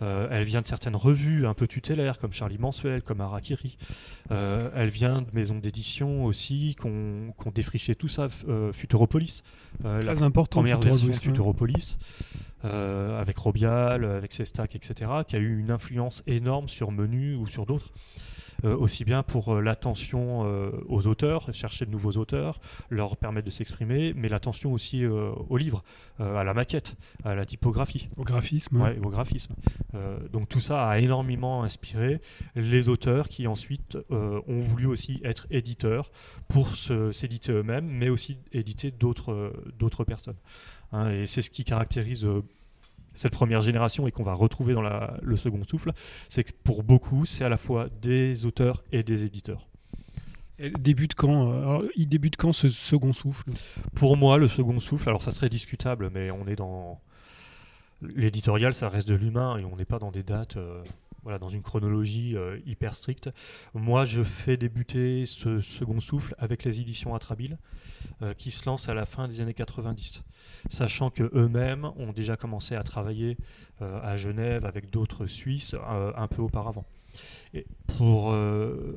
[0.01, 3.77] Euh, elle vient de certaines revues un peu tutélaires comme Charlie Mensuel, comme Harakiri.
[4.31, 8.27] Euh, elle vient de maisons d'édition aussi qui ont qui ont défriché tout ça.
[8.47, 9.43] Euh, Futuropolis,
[9.83, 10.61] la Très important.
[10.61, 11.97] première version de Futuropolis,
[12.63, 17.47] avec Robial, avec ses stacks, etc., qui a eu une influence énorme sur Menu ou
[17.47, 17.91] sur d'autres.
[18.63, 23.45] Euh, aussi bien pour euh, l'attention euh, aux auteurs, chercher de nouveaux auteurs, leur permettre
[23.45, 25.83] de s'exprimer, mais l'attention aussi au livre,
[26.19, 28.09] à la maquette, à la typographie.
[28.17, 28.81] Au graphisme.
[28.81, 29.55] Ouais, au graphisme.
[30.31, 32.21] Donc tout ça a énormément inspiré
[32.55, 36.11] les auteurs qui ensuite ont voulu aussi être éditeurs
[36.47, 40.37] pour s'éditer eux-mêmes, mais aussi éditer d'autres d'autres personnes.
[40.91, 42.27] Hein, et c'est ce qui caractérise
[43.13, 45.91] cette première génération et qu'on va retrouver dans la- le second souffle,
[46.29, 49.67] c'est que pour beaucoup, c'est à la fois des auteurs et des éditeurs.
[50.57, 53.49] Elle débute quand euh, alors, Il débute quand ce second souffle?
[53.95, 57.01] Pour moi, le second souffle, alors ça serait discutable, mais on est dans
[58.01, 60.83] l'éditorial, ça reste de l'humain et on n'est pas dans des dates, euh,
[61.23, 63.29] voilà, dans une chronologie euh, hyper stricte.
[63.73, 67.57] Moi, je fais débuter ce second souffle avec les éditions Atrabile,
[68.21, 70.23] euh, qui se lancent à la fin des années 90,
[70.69, 73.37] sachant que eux-mêmes ont déjà commencé à travailler
[73.81, 75.75] euh, à Genève avec d'autres Suisses
[76.15, 76.85] un peu auparavant.
[77.53, 77.65] Et
[77.97, 78.33] pour,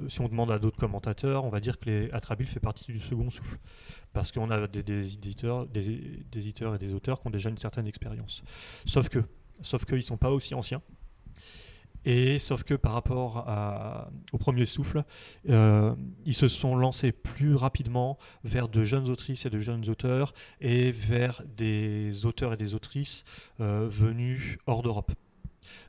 [0.09, 3.01] si on demande à d'autres commentateurs, on va dire que les Atrabile fait partie du
[3.01, 3.59] second souffle
[4.13, 5.89] parce qu'on a des, éditeurs, des,
[6.37, 8.43] éditeurs et des auteurs qui ont déjà une certaine expérience.
[8.85, 9.19] Sauf que,
[9.63, 10.81] sauf sont pas aussi anciens.
[12.05, 13.47] Et sauf que par rapport
[14.33, 15.05] au premier souffle,
[15.49, 15.95] euh,
[16.27, 20.93] ils se sont lancés plus rapidement vers de jeunes autrices et de jeunes auteurs et
[20.93, 23.25] vers des auteurs et des autrices
[23.61, 25.12] euh, venus hors d'Europe.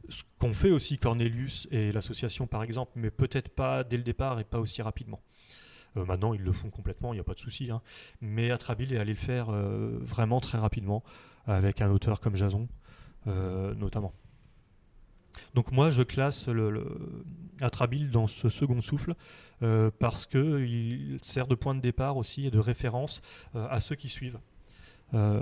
[0.08, 4.40] Ce qu'ont fait aussi Cornelius et l'association par exemple, mais peut-être pas dès le départ
[4.40, 5.22] et pas aussi rapidement.
[5.98, 7.70] Euh, maintenant, ils le font complètement, il n'y a pas de souci.
[7.72, 7.82] hein.
[8.22, 11.04] Mais Atrabile est allé le faire vraiment très rapidement,
[11.46, 12.68] avec un auteur comme Jason,
[13.26, 14.14] notamment.
[15.54, 16.86] Donc moi, je classe le, le
[17.62, 19.16] Atrabile dans ce second souffle,
[19.64, 23.22] euh, parce qu'il sert de point de départ aussi et de référence
[23.56, 24.40] euh, à ceux qui suivent.
[25.14, 25.42] Euh,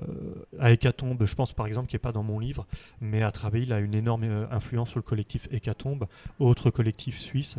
[0.59, 2.67] à Hécatombe, je pense par exemple, qui n'est pas dans mon livre,
[3.01, 6.07] mais Atrabile a une énorme euh, influence sur le collectif Hécatombe,
[6.39, 7.57] autre collectif suisse,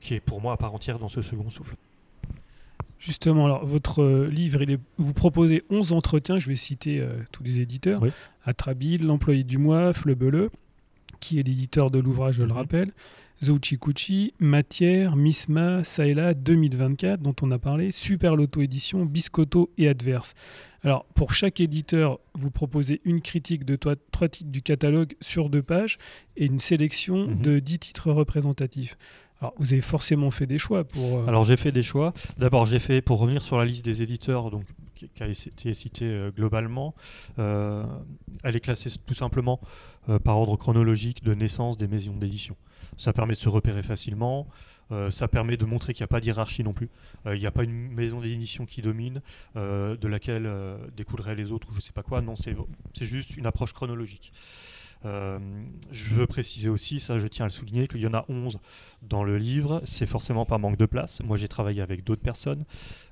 [0.00, 1.76] qui est pour moi à part entière dans ce second souffle.
[2.98, 7.18] Justement, alors votre euh, livre, il est, vous proposez 11 entretiens, je vais citer euh,
[7.30, 8.02] tous les éditeurs.
[8.02, 8.10] Oui.
[8.44, 10.50] Atrabile, l'employé du mois, Fleubeleu,
[11.26, 12.54] qui est l'éditeur de l'ouvrage, je le Mhm.
[12.54, 12.92] rappelle.
[13.44, 20.34] Zouchikuchi, Matière, Misma, Saela 2024, dont on a parlé, Super Loto Édition, Biscotto et Adverse.
[20.82, 25.62] Alors, pour chaque éditeur, vous proposez une critique de trois titres du catalogue sur deux
[25.62, 25.98] pages
[26.36, 27.40] et une sélection Mhm.
[27.42, 28.96] de 10 titres représentatifs.
[29.40, 31.18] Alors, vous avez forcément fait des choix pour.
[31.18, 32.14] euh, Alors j'ai fait des choix.
[32.38, 36.06] D'abord j'ai fait, pour revenir sur la liste des éditeurs donc, qui, a été citée
[36.06, 36.94] euh, globalement,
[37.38, 37.84] euh,
[38.42, 39.60] elle est classée tout simplement
[40.22, 42.56] par ordre chronologique de naissance des maisons d'édition.
[42.96, 44.46] Ça permet de se repérer facilement.
[45.10, 46.88] ça permet de montrer qu'il n'y a pas d'hierarchie non plus.
[47.26, 49.20] Il n'y a pas une maison d'édition qui domine,
[49.56, 50.48] de laquelle
[50.96, 52.22] découleraient les autres ou je sais pas quoi.
[52.22, 52.54] Non, c'est
[53.00, 54.32] juste une approche chronologique.
[55.04, 55.38] Euh,
[55.90, 58.58] je veux préciser aussi, ça je tiens à le souligner, qu'il y en a 11
[59.02, 59.82] dans le livre.
[59.84, 61.20] C'est forcément par manque de place.
[61.22, 62.64] Moi j'ai travaillé avec d'autres personnes.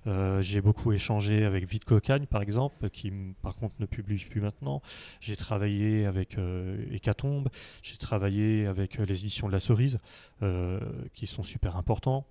[0.06, 4.40] Euh, j'ai beaucoup échangé avec Vite Cocagne par exemple, qui par contre ne publie plus
[4.40, 4.82] maintenant.
[5.20, 7.48] J'ai travaillé avec euh, Hécatombe.
[7.82, 9.98] J'ai travaillé avec les éditions de la Cerise,
[11.14, 12.26] qui sont super importants.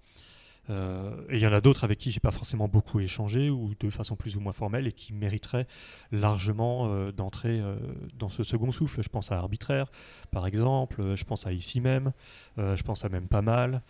[0.69, 3.73] Euh, et il y en a d'autres avec qui j'ai pas forcément beaucoup échangé ou
[3.80, 5.67] de façon plus ou moins formelle et qui mériteraient
[6.12, 7.76] largement euh, d'entrer euh,
[8.17, 9.04] dans ce second souffle.
[9.04, 9.91] Je pense à Arbitraire,
[10.32, 12.13] par exemple, je pense à Ici même,
[12.58, 13.82] je pense à Même Pas Mal.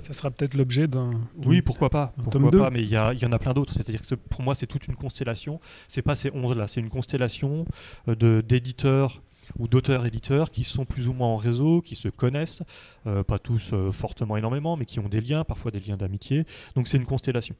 [0.00, 1.10] Ça sera peut-être l'objet d'un.
[1.36, 3.72] oui, pourquoi pas, pourquoi pas, mais il y, a- y en a plein d'autres.
[3.72, 5.60] C'est-à-dire que pour moi, c'est toute une constellation.
[5.86, 7.64] C'est pas ces 11 là, c'est une constellation
[8.08, 9.22] de d'éditeurs
[9.58, 12.62] ou d'auteurs-éditeurs qui sont plus ou moins en réseau, qui se connaissent,
[13.06, 16.44] euh, pas tous euh, fortement énormément, mais qui ont des liens, parfois des liens d'amitié.
[16.74, 17.54] Donc c'est une constellation.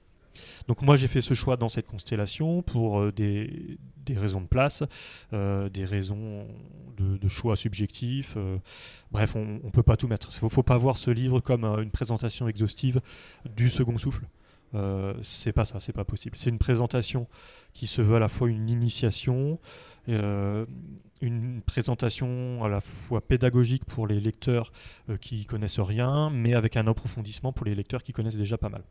[0.68, 4.46] Donc moi j'ai fait ce choix dans cette constellation pour euh, des, des raisons de
[4.46, 4.83] place,
[5.33, 6.46] des raisons
[6.99, 8.37] de, choix subjectifs.
[9.11, 10.29] bref, on ne peut pas tout mettre.
[10.40, 13.01] Il ne faut pas voir ce livre comme une présentation exhaustive
[13.57, 14.27] du second souffle.
[14.75, 16.37] Euh, c'est pas ça, c'est pas possible.
[16.37, 17.27] C'est une présentation
[17.72, 19.59] qui se veut à la fois une initiation,
[21.22, 24.72] une présentation à la fois pédagogique pour les lecteurs
[25.09, 28.68] euh, qui connaissent rien, mais avec un approfondissement pour les lecteurs qui connaissent déjà pas
[28.68, 28.83] mal.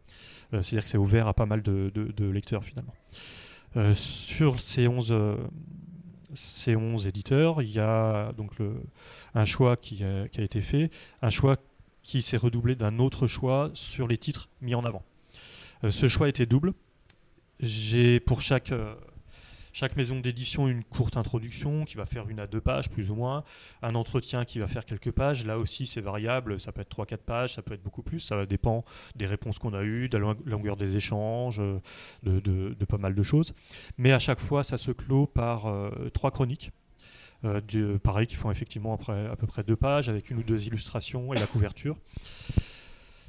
[0.53, 2.93] Euh, C'est-à-dire que c'est ouvert à pas mal de, lecteurs finalement.
[3.77, 5.35] Euh, sur ces 11, euh,
[6.33, 8.53] ces 11 éditeurs, il y a donc
[9.33, 10.89] un choix qui a, qui a été fait,
[11.21, 11.57] un choix
[12.01, 15.03] qui s'est redoublé d'un autre choix sur les titres mis en avant.
[15.89, 16.73] Ce choix était double.
[17.59, 18.73] J'ai pour chaque,
[19.75, 23.15] chaque maison d'édition une courte introduction qui va faire une à deux pages plus ou
[23.15, 23.43] moins,
[23.81, 25.45] un entretien qui va faire quelques pages.
[25.45, 28.45] Là aussi c'est variable, ça peut être 3-4 pages, ça peut être beaucoup plus, ça
[28.45, 28.85] dépend
[29.17, 31.81] des réponses qu'on a eues, de la lo- longueur des échanges, euh,
[32.23, 33.53] de, pas mal de choses.
[33.97, 36.71] Mais à chaque fois ça se clôt par euh, trois chroniques.
[37.43, 41.33] Euh, pareil, qui font effectivement à peu près deux pages avec une ou deux illustrations
[41.33, 41.97] et la couverture.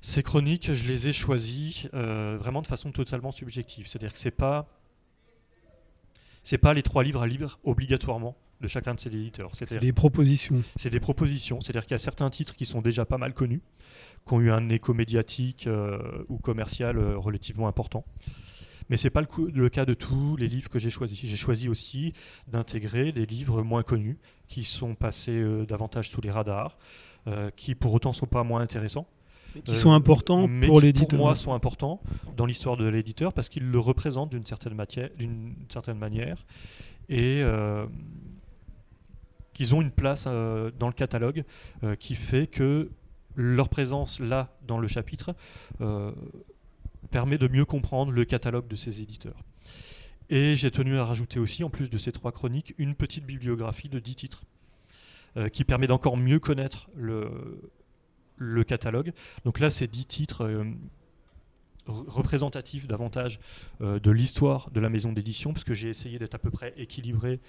[0.01, 3.89] Ces chroniques, je les ai choisies vraiment de façon totalement subjective.
[3.89, 4.69] C'est-à-dire que c'est pas
[6.47, 9.51] c'est pas les trois livres à lire obligatoirement de chacun de ces éditeurs.
[9.53, 10.63] C'est des propositions.
[10.77, 11.61] C'est des propositions.
[11.61, 13.63] C'est-à-dire qu'il y a certains titres qui sont déjà pas mal connus,
[14.25, 18.05] qui ont eu un écho médiatique euh, ou commercial euh, relativement important.
[18.89, 21.19] Mais ce n'est pas le, le, cas de tous les livres que j'ai choisis.
[21.21, 22.13] J'ai choisi aussi
[22.47, 26.79] d'intégrer des livres moins connus, qui sont passés euh, davantage sous les radars,
[27.57, 29.09] qui pour autant sont pas moins intéressants.
[29.65, 31.09] Qui sont importants pour l'éditeur.
[31.09, 32.01] Pour moi, sont importants
[32.37, 34.77] dans l'histoire de l'éditeur parce qu'ils le représentent d'une certaine,
[35.69, 36.45] certaine, manière.
[37.09, 37.43] Et
[39.57, 41.43] qu'ils ont une place euh, dans le catalogue
[41.83, 42.91] euh, qui fait que
[43.37, 45.35] leur présence là dans le chapitre
[45.81, 46.13] euh,
[47.11, 49.43] permet de mieux comprendre le catalogue de ces éditeurs.
[50.29, 53.89] Et j'ai tenu à rajouter aussi, en plus de ces trois chroniques, une petite bibliographie
[53.89, 54.45] de dix titres
[55.53, 57.31] qui permet d'encore mieux connaître le,
[58.37, 59.13] le, catalogue.
[59.45, 60.65] Donc là, c'est dix titres
[61.87, 63.39] représentatifs davantage
[63.81, 67.41] de l'histoire de la maison d'édition, parce que j'ai essayé d'être à peu près équilibré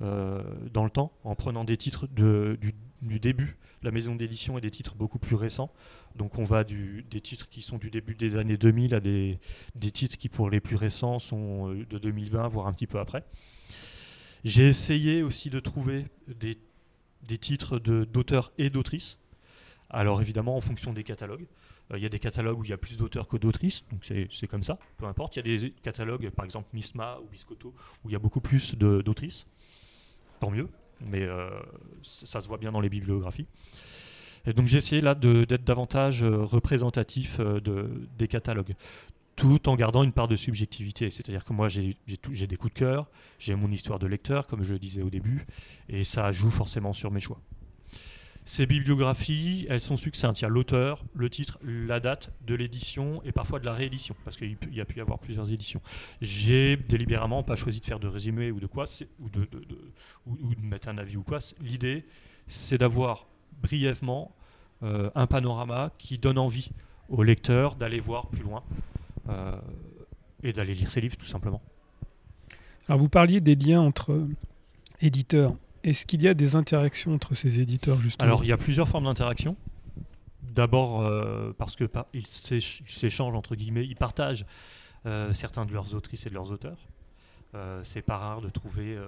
[0.00, 0.40] euh,
[0.72, 4.70] dans le temps, en prenant des titres du, début de la maison d'édition et des
[4.70, 5.72] titres beaucoup plus récents.
[6.14, 9.40] Donc on va des titres qui sont du début des années 2000 à des,
[9.74, 13.00] des titres qui pour les plus récents sont euh, de 2020, voire un petit peu
[13.00, 13.24] après.
[14.44, 16.56] J'ai essayé aussi de trouver des,
[17.26, 19.18] des titres d'auteurs et d'autrices.
[19.90, 21.46] Alors évidemment en fonction des catalogues.
[21.92, 24.04] Euh, il y a des catalogues où il y a plus d'auteurs que d'autrices, donc
[24.04, 25.36] c'est comme ça, peu importe.
[25.36, 27.74] Il y a des catalogues, par exemple Misma ou Biscotto,
[28.04, 29.46] où il y a beaucoup plus d'autrices
[30.40, 30.68] tant mieux,
[31.00, 31.50] mais euh,
[32.02, 33.46] ça se voit bien dans les bibliographies.
[34.46, 38.74] Et donc j'ai essayé là d'être davantage euh, représentatif de, des catalogues,
[39.34, 41.10] tout en gardant une part de subjectivité.
[41.10, 44.74] C'est-à-dire que moi j'ai des coups de cœur, j'ai mon histoire de lecteur, comme je
[44.74, 45.46] le disais au début,
[45.88, 47.40] et ça joue forcément sur mes choix.
[48.48, 50.40] Ces bibliographies, elles sont succinctes.
[50.40, 54.16] Il y a l'auteur, le titre, la date de l'édition et parfois de la réédition,
[54.24, 55.82] parce qu'il y a pu y avoir plusieurs éditions.
[56.22, 58.84] J'ai délibérément pas choisi de faire de résumé ou de quoi,
[59.20, 59.46] ou de,
[60.62, 61.40] mettre un avis ou quoi.
[61.60, 62.06] L'idée,
[62.46, 63.26] c'est d'avoir
[63.60, 64.34] brièvement
[64.82, 66.70] euh, un panorama qui donne envie
[67.10, 68.62] au lecteur d'aller voir plus loin
[69.28, 69.60] euh,
[70.42, 71.60] et d'aller lire ses livres tout simplement.
[72.88, 74.26] Alors vous parliez des liens entre
[75.02, 78.56] éditeurs est-ce qu'il y a des interactions entre ces éditeurs justement Alors il y a
[78.56, 79.56] plusieurs formes d'interaction.
[80.42, 84.46] D'abord euh, parce que ils s'échangent entre guillemets, ils partagent
[85.06, 86.78] euh, certains de leurs autrices et de leurs auteurs.
[87.54, 88.98] Euh, c'est pas rare de trouver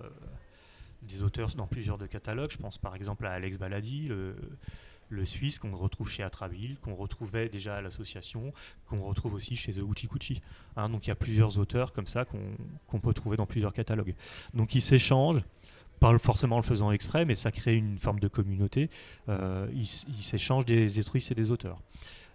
[1.02, 2.50] des auteurs dans plusieurs de catalogues.
[2.50, 7.48] Je pense par exemple à Alex Baladi, le, Suisse qu'on retrouve chez Atraville, qu'on retrouvait
[7.48, 8.52] déjà à l'association,
[8.86, 10.40] qu'on retrouve aussi chez The Uchikuchi.
[10.76, 14.14] Hein, donc il y a plusieurs auteurs comme ça qu'on peut trouver dans plusieurs catalogues.
[14.54, 15.42] Donc ils s'échangent
[16.00, 18.88] pas forcément le faisant exprès, mais ça crée une forme de communauté.
[19.28, 21.78] Euh, ils s'échangent des étruistes et des auteurs.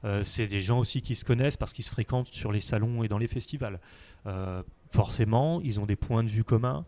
[0.03, 3.03] Euh, c'est des gens aussi qui se connaissent parce qu'ils se fréquentent sur les salons
[3.03, 3.79] et dans les festivals.
[4.27, 6.85] Euh, forcément, ils ont des points de vue communs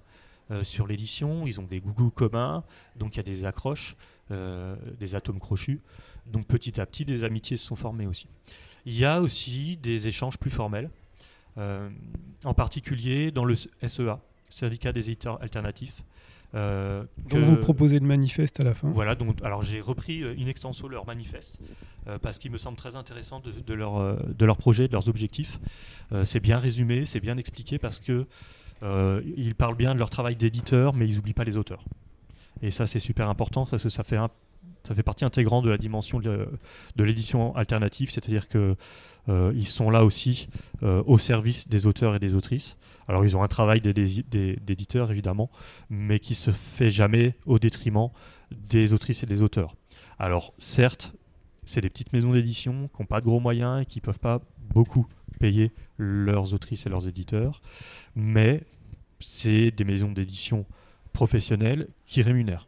[0.63, 2.63] sur l'édition, ils ont des gougous communs,
[2.95, 3.97] donc il y a des accroches,
[4.29, 5.81] des atomes crochus.
[6.25, 8.27] Donc petit à petit, des amitiés se sont formées aussi.
[8.85, 10.89] Il y a aussi des échanges plus formels,
[11.57, 16.01] en particulier dans le SEA, syndicat des éditeurs alternatifs.
[16.55, 18.89] Euh, donc vous proposez le manifeste à la fin.
[18.89, 21.59] Voilà, donc alors j'ai repris euh, in extenso leur manifeste
[22.07, 25.59] euh, parce qu'il me semble très intéressant de, leur, de leur projet, de leurs objectifs.
[26.23, 28.25] c'est bien résumé, c'est bien expliqué parce que
[28.81, 31.83] ils parlent bien de leur travail d'éditeur, mais ils n'oublient pas les auteurs.
[32.61, 34.29] Et ça c'est super important parce que ça fait un,
[34.87, 36.49] ça fait partie intégrante de la dimension de,
[36.97, 38.75] l'édition alternative, c'est-à-dire que
[39.27, 40.47] euh, ils sont là aussi
[40.83, 42.77] euh, au service des auteurs et des autrices.
[43.09, 45.49] Alors ils ont un travail d'éditeur évidemment,
[45.89, 48.09] mais qui se fait jamais au détriment
[48.51, 49.75] des autrices et des auteurs.
[50.19, 51.13] Alors certes,
[51.65, 54.19] c'est des petites maisons d'édition qui n'ont pas de gros moyens et qui ne peuvent
[54.19, 54.39] pas
[54.73, 55.05] beaucoup
[55.39, 57.61] payer leurs autrices et leurs éditeurs,
[58.15, 58.63] mais
[59.19, 60.65] c'est des maisons d'édition
[61.11, 62.66] professionnelles qui rémunèrent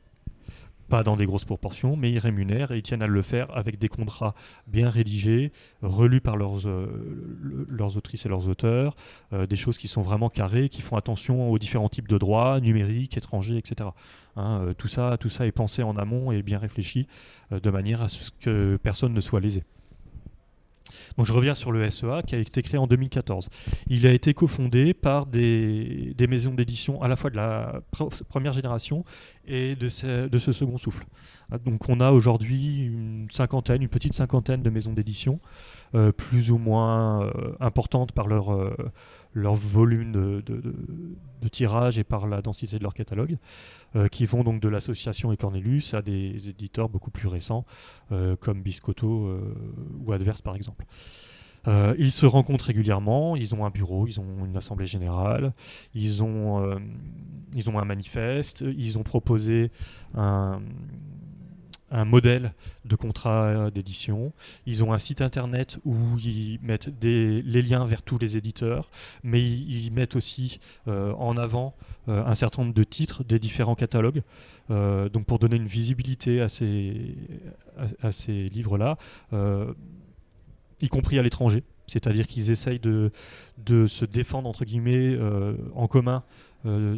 [0.90, 3.78] pas dans des grosses proportions, mais ils rémunèrent et ils tiennent à le faire avec
[3.78, 4.34] des contrats
[4.68, 8.96] bien rédigés, relus par leurs, euh, autrices et leurs auteurs,
[9.32, 12.60] euh, des choses qui sont vraiment carrées, qui font attention aux différents types de droits,
[12.60, 13.92] numériques, étrangers, etc.
[14.36, 17.08] Hein, euh, tout, ça, tout ça est pensé en amont et bien réfléchi
[17.52, 19.64] de manière à ce que personne ne soit lésé.
[21.18, 23.50] Donc je reviens sur le SEA qui a été créé en 2014.
[23.88, 27.82] Il a été cofondé par des, maisons d'édition à la fois de la
[28.28, 29.04] première génération
[29.48, 31.06] et de ce, de ce second souffle.
[31.66, 35.40] Donc on a aujourd'hui une cinquantaine, une petite cinquantaine de maisons d'édition,
[35.96, 38.76] euh, plus ou moins euh, importantes par leur, euh,
[39.34, 43.38] leur volume de, de, tirage et par la densité de leur catalogue,
[44.12, 47.66] qui vont donc de l'association et Cornelius à des éditeurs beaucoup plus récents
[48.40, 49.40] comme Biscotto
[50.06, 50.86] ou Adverse par exemple.
[51.68, 55.54] ils se rencontrent régulièrement, ils ont un bureau, ils ont une assemblée générale,
[55.96, 56.80] ils ont,
[57.56, 59.72] ils ont un manifeste, ils ont proposé
[60.14, 60.62] un,
[61.92, 62.54] un modèle
[62.86, 64.34] de contrat d'édition.
[64.66, 68.90] Ils ont un site internet où ils mettent des, les liens vers tous les éditeurs,
[69.24, 71.76] mais ils, mettent aussi euh, en avant
[72.08, 74.22] euh, un certain nombre de titres des différents catalogues.
[74.72, 77.16] Euh, donc pour donner une visibilité à ces,
[78.28, 78.98] livres-là,
[79.34, 79.74] euh,
[80.82, 81.64] y compris à l'étranger.
[81.90, 83.12] C'est-à-dire qu'ils essayent de,
[83.88, 86.49] se défendre, entre guillemets, euh, en commun euh,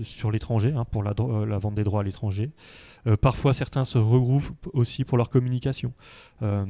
[0.03, 2.51] sur l'étranger, hein, pour euh, la vente des droits à l'étranger.
[3.07, 5.93] Euh, parfois, certains se regroupent aussi pour leur communication.
[6.41, 6.65] Euh,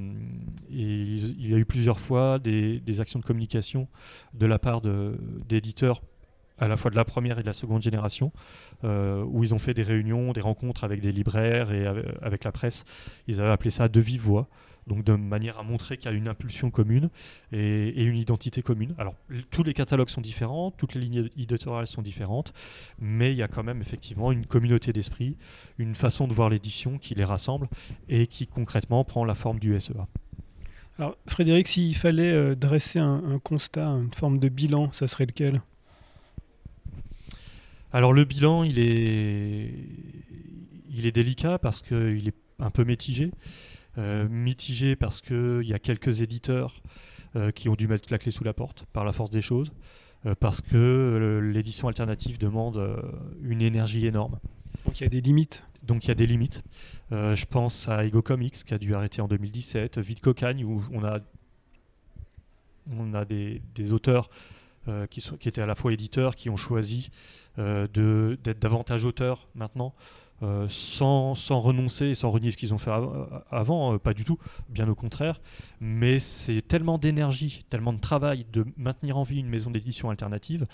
[0.71, 3.87] et il y a eu plusieurs fois des, actions de communication
[4.33, 6.01] de la part d'éditeurs
[6.57, 8.31] à la fois de la première et de la seconde génération,
[8.83, 12.43] euh, où ils ont fait des réunions, des rencontres avec des libraires et ave- avec
[12.43, 12.85] la presse.
[13.27, 14.47] Ils avaient appelé ça de vive voix,
[14.87, 17.09] donc de manière à montrer qu'il y a une impulsion commune
[17.51, 18.93] et, et une identité commune.
[18.97, 19.15] Alors,
[19.49, 22.53] tous les catalogues sont différents, toutes les lignes éditoriales sont différentes,
[22.99, 25.37] mais il y a quand même effectivement une communauté d'esprit,
[25.77, 27.67] une façon de voir l'édition qui les rassemble
[28.09, 30.07] et qui concrètement prend la forme du SEA.
[30.97, 35.25] Alors, Frédéric, s'il fallait euh, dresser un, un constat, une forme de bilan, ça serait
[35.25, 35.61] lequel?
[37.93, 39.73] Alors le bilan, il est,
[40.89, 43.31] il est délicat parce qu'il est un peu mitigé.
[43.97, 46.81] Euh, mitigé parce qu'il y a quelques éditeurs
[47.35, 49.73] euh, qui ont dû mettre la clé sous la porte par la force des choses,
[50.25, 52.81] euh, parce que l'édition alternative demande
[53.43, 54.39] une énergie énorme.
[54.85, 55.65] Donc il y a des limites.
[55.83, 56.63] Donc il y a des limites.
[57.11, 60.83] Euh, je pense à Ego Comics qui a dû arrêter en 2017, Vite Cocagne où
[60.91, 61.19] on a,
[62.97, 64.29] on a des, des auteurs
[64.87, 67.09] euh, qui, sont, qui étaient à la fois éditeurs, qui ont choisi
[67.59, 69.93] euh, d'être davantage auteurs maintenant,
[70.43, 74.23] euh, sans, renoncer et sans renier ce qu'ils ont fait av- avant, euh, pas du
[74.23, 74.37] tout,
[74.69, 75.39] bien au contraire.
[75.79, 80.65] Mais c'est tellement d'énergie, tellement de travail de maintenir en vie une maison d'édition alternative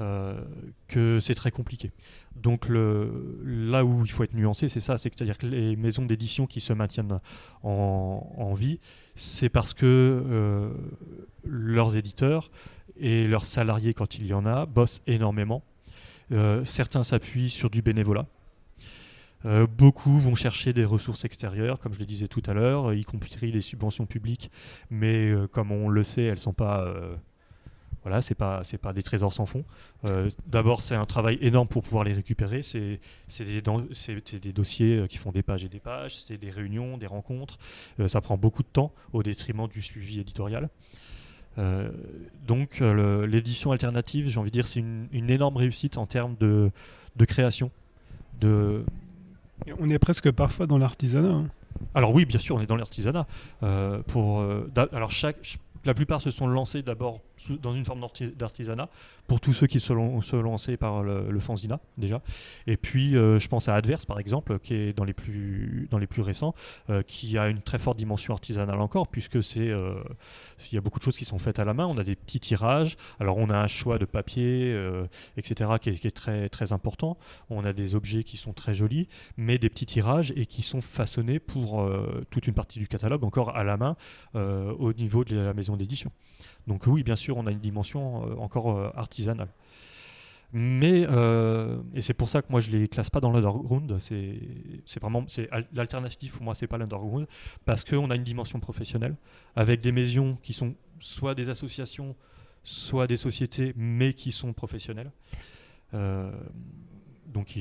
[0.00, 0.40] euh,
[0.86, 1.90] que c'est très compliqué.
[2.36, 6.60] Donc là où il faut être nuancé, c'est ça, c'est-à-dire que les maisons d'édition qui
[6.60, 7.18] se maintiennent
[7.62, 8.78] en, vie,
[9.16, 10.70] c'est parce que euh,
[11.44, 12.50] leurs éditeurs
[12.96, 15.62] et leurs salariés, quand il y en a, bossent énormément.
[16.30, 18.26] Euh, certains s'appuient sur du bénévolat.
[19.44, 23.04] Euh, beaucoup vont chercher des ressources extérieures, comme je le disais tout à l'heure, y
[23.04, 24.50] compris les subventions publiques,
[24.90, 27.14] mais euh, comme on le sait, elles sont pas euh,
[28.02, 29.64] voilà, c'est pas pas des trésors sans fond.
[30.04, 32.62] Euh, D'abord, c'est un travail énorme pour pouvoir les récupérer.
[32.62, 33.00] C'est
[33.38, 36.16] des, dossiers euh, qui font des pages et des pages.
[36.16, 37.58] C'est des réunions, des rencontres.
[38.00, 40.70] Euh, ça prend beaucoup de temps au détriment du suivi éditorial.
[41.58, 41.90] Euh,
[42.46, 46.70] donc, euh, l'édition alternative, j'ai envie de dire, c'est une, énorme réussite en termes de,
[47.16, 47.70] de création.
[48.40, 48.84] De,
[49.80, 51.28] On est presque parfois dans l'artisanat.
[51.30, 51.46] hein.
[51.94, 53.26] alors oui, bien sûr, on est dans l'artisanat.
[53.62, 57.20] Euh, pour euh, alors chaque, ch- la plupart se sont lancés d'abord
[57.60, 58.88] dans une forme d'arti- d'artisanat.
[59.26, 62.22] Pour tous ceux qui se, lan- se par le, fanzina déjà.
[62.66, 65.98] Et puis euh, je pense à Adverse par exemple, qui est dans les plus dans
[65.98, 66.54] les plus récents,
[66.88, 70.02] euh, qui a une très forte dimension artisanale encore, puisque c'est euh,
[70.72, 71.84] il y a beaucoup de choses qui sont faites à la main.
[71.86, 72.96] On a des petits tirages.
[73.20, 74.74] Alors on a un choix de papier,
[75.36, 77.18] etc., qui est, qui est très très important.
[77.50, 80.80] On a des objets qui sont très jolis mais des petits tirages et qui sont
[80.80, 81.86] façonnés pour
[82.30, 83.96] toute une partie du catalogue encore à la main
[84.34, 86.10] au niveau de la maison d'édition.
[86.66, 89.48] Donc oui, bien sûr, on a une dimension euh, encore euh, artisanale.
[90.52, 94.40] Mais, euh, et c'est pour ça que moi je les classe pas dans l'underground, c'est
[94.98, 95.26] vraiment,
[95.74, 97.26] l'alternative pour moi, c'est pas l'underground,
[97.66, 99.14] parce qu'on a une dimension professionnelle,
[99.56, 102.16] avec des maisons qui sont soit des associations,
[102.62, 105.12] soit des sociétés, mais qui sont professionnelles.
[105.92, 107.54] Donc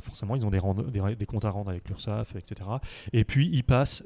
[0.00, 2.68] forcément, ils ont des, comptes à rendre avec l'URSSAF, etc.
[3.12, 4.02] Et puis ils passent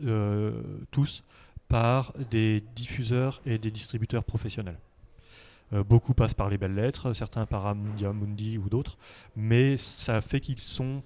[0.91, 1.25] tous
[1.69, 4.79] par des diffuseurs et des distributeurs professionnels.
[5.73, 8.97] Euh, beaucoup passent par les belles lettres, certains par Amundia Mundi ou d'autres,
[9.37, 11.03] mais ça fait qu'ils sont,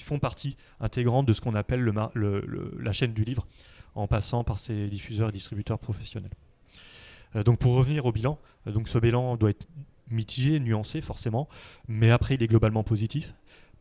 [0.00, 3.46] font partie intégrante de ce qu'on appelle la chaîne du livre,
[3.94, 6.30] en passant par ces diffuseurs et distributeurs professionnels.
[7.36, 9.66] Euh, donc pour revenir au bilan, euh, ce bilan doit être
[10.10, 11.48] mitigé, nuancé forcément,
[11.88, 13.34] mais après il est globalement positif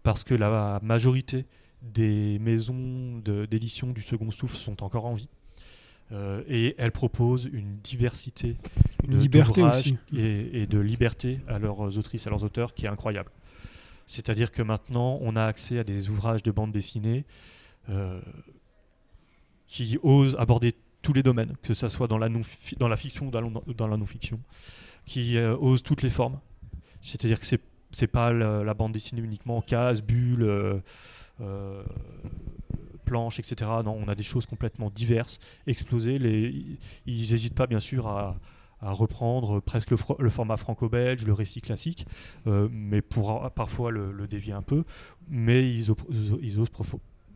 [0.03, 1.45] parce que la majorité
[1.81, 5.27] des maisons d'édition du second souffle sont encore en vie.
[6.11, 8.57] Euh, et elles proposent une diversité
[9.03, 9.97] Une de- liberté aussi.
[10.15, 13.31] Et, et de liberté à leurs autrices, à leurs auteurs, qui est incroyable.
[14.07, 17.25] C'est-à-dire que maintenant, on a accès à des ouvrages de bande dessinée
[17.89, 18.19] euh,
[19.67, 22.41] qui osent aborder tous les domaines, que ce soit dans la, non
[22.79, 24.39] dans la fiction ou dans la- dans la non-fiction,
[25.05, 26.39] qui euh, osent toutes les formes.
[27.01, 30.79] C'est-à-dire que c'est c'est pas la, la bande dessinée uniquement en cases, bulles, euh,
[31.41, 31.83] euh,
[33.09, 33.69] planches, etc.
[33.83, 36.19] Non, on a des choses complètement diverses, explosées.
[36.19, 38.37] Les, ils n'hésitent pas, bien sûr, à,
[38.81, 42.05] reprendre presque le, format franco-belge, le récit classique,
[42.47, 44.85] euh, mais pour parfois le, dévier un peu.
[45.27, 46.69] Mais ils, osent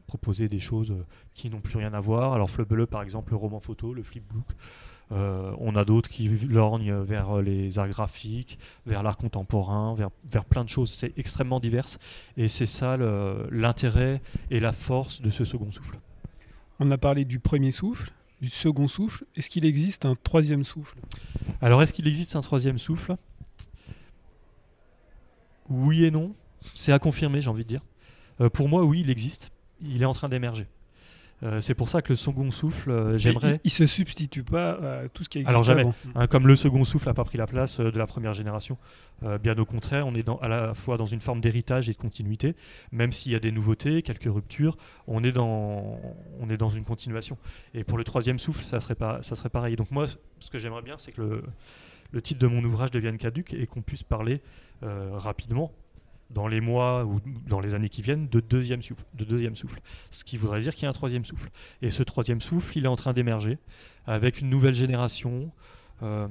[0.08, 0.96] proposer des choses
[1.34, 2.32] qui n'ont plus rien à voir.
[2.34, 4.48] Alors Fleu par exemple, le roman photo, le flipbook.
[5.12, 9.96] Euh, on a d'autres qui lorgnent vers les arts graphiques, vers l'art contemporain,
[10.26, 10.92] vers, plein de choses.
[10.92, 11.88] C'est extrêmement divers
[12.38, 12.98] et c'est ça
[13.52, 16.00] l'intérêt et la force de ce second souffle.
[16.80, 19.26] On a parlé du premier souffle, du second souffle.
[19.36, 20.98] Est-ce qu'il existe un troisième souffle?
[21.62, 23.16] Alors, est-ce qu'il existe un troisième souffle?
[25.70, 26.34] Oui et non.
[26.74, 27.82] C'est à confirmer, j'ai envie de dire.
[28.42, 29.52] Euh, pour moi, oui, il existe.
[29.82, 30.68] Il est en train d'émerger.
[31.44, 33.60] Euh, c'est pour ça que le second souffle, euh, j'aimerais.
[33.64, 35.50] Il, ne se substitue pas à tout ce qui existe.
[35.50, 35.86] Alors jamais.
[36.16, 38.78] Hein, comme le second souffle n'a pas pris la place euh, de la première génération.
[39.42, 42.56] bien au contraire, on est à la fois dans une forme d'héritage et de continuité.
[42.92, 44.78] Même s'il y a des nouveautés, quelques ruptures,
[45.08, 46.00] on est dans,
[46.40, 47.38] on est dans une continuation.
[47.74, 49.76] Et pour le troisième souffle, ça serait pas, ça serait pareil.
[49.76, 50.06] Donc moi,
[50.40, 51.44] ce que j'aimerais bien, c'est que le,
[52.12, 54.42] le titre de mon ouvrage devienne caduque et qu'on puisse parler
[54.82, 55.72] rapidement
[56.34, 59.80] dans les mois ou dans les années qui viennent de deuxième souffle, de deuxième souffle.
[60.12, 61.50] Ce qui voudrait dire qu'il y a un troisième souffle.
[61.82, 63.58] Et ce troisième souffle, il est en train d'émerger
[64.06, 65.52] avec une nouvelle génération
[66.02, 66.28] euh,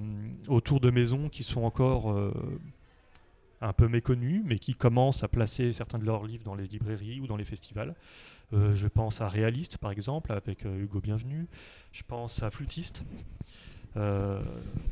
[0.48, 2.32] autour de maisons qui sont encore euh,
[3.60, 7.20] un peu méconnues, mais qui commencent à placer certains de leurs livres dans les librairies
[7.20, 7.94] ou dans les festivals.
[8.52, 11.46] Euh, je pense à Réaliste, par exemple, avec Hugo Bienvenu.
[11.92, 13.04] Je pense à Flûtiste.
[13.96, 14.40] Euh,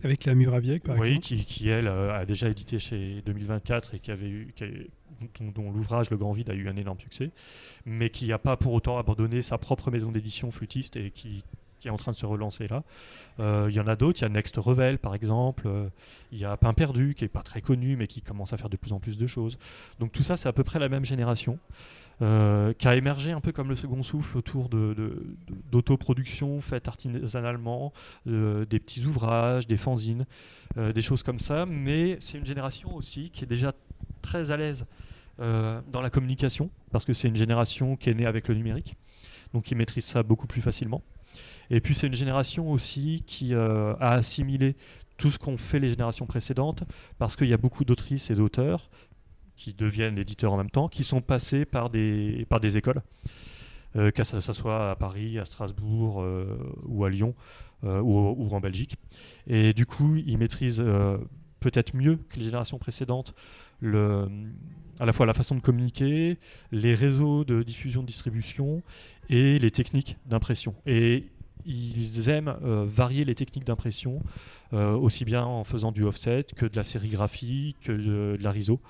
[0.05, 3.99] Avec la Muraviec, par oui, exemple qui, qui, elle, a déjà édité chez 2024 et
[3.99, 4.55] qui avait eu,
[5.41, 7.31] dont, l'ouvrage Le Grand Vide a eu un énorme succès,
[7.87, 11.45] mais qui n'a pas pour autant abandonné sa propre maison d'édition flûtiste et qui,
[11.85, 12.83] est en train de se relancer là.
[13.39, 15.69] Euh, il y en a d'autres, il y a Next Revel par exemple,
[16.31, 18.69] il y a Pain Perdu qui est pas très connu mais qui commence à faire
[18.69, 19.59] de plus en plus de choses.
[19.99, 21.59] Donc tout ça, c'est à peu près la même génération.
[22.23, 27.95] Euh, qui a émergé un peu comme le second souffle autour d'autoproduction de, faite artisanalement,
[28.27, 30.27] euh, des petits ouvrages, des fanzines,
[30.77, 31.65] euh, des choses comme ça.
[31.65, 33.73] Mais c'est une génération aussi qui est déjà
[34.21, 34.87] très à l'aise
[35.39, 38.97] dans la communication, parce que c'est une génération qui est née avec le numérique,
[39.55, 41.03] donc qui maîtrise ça beaucoup plus facilement.
[41.71, 44.77] Et puis c'est une génération aussi qui a assimilé
[45.17, 46.85] tout ce qu'ont fait les générations précédentes,
[47.19, 48.91] parce qu'il y a beaucoup d'autrices et d'auteurs
[49.61, 53.03] qui deviennent éditeurs en même temps, qui sont passés par des, par des écoles,
[53.95, 56.57] euh, que ça, soit à Paris, à Strasbourg euh,
[56.87, 57.35] ou à Lyon
[57.85, 58.97] euh, ou, en Belgique.
[59.47, 60.83] Et du coup, ils maîtrisent
[61.61, 63.35] peut-être mieux que les générations précédentes
[63.83, 66.39] à la fois la façon de communiquer,
[66.73, 68.83] les réseaux de diffusion de distribution
[69.29, 70.75] et les techniques d'impression.
[70.87, 71.25] Et
[71.65, 74.23] ils aiment euh, varier les techniques d'impression,
[74.73, 78.81] euh, aussi bien en faisant du offset que de la sérigraphie, que de, la RISO.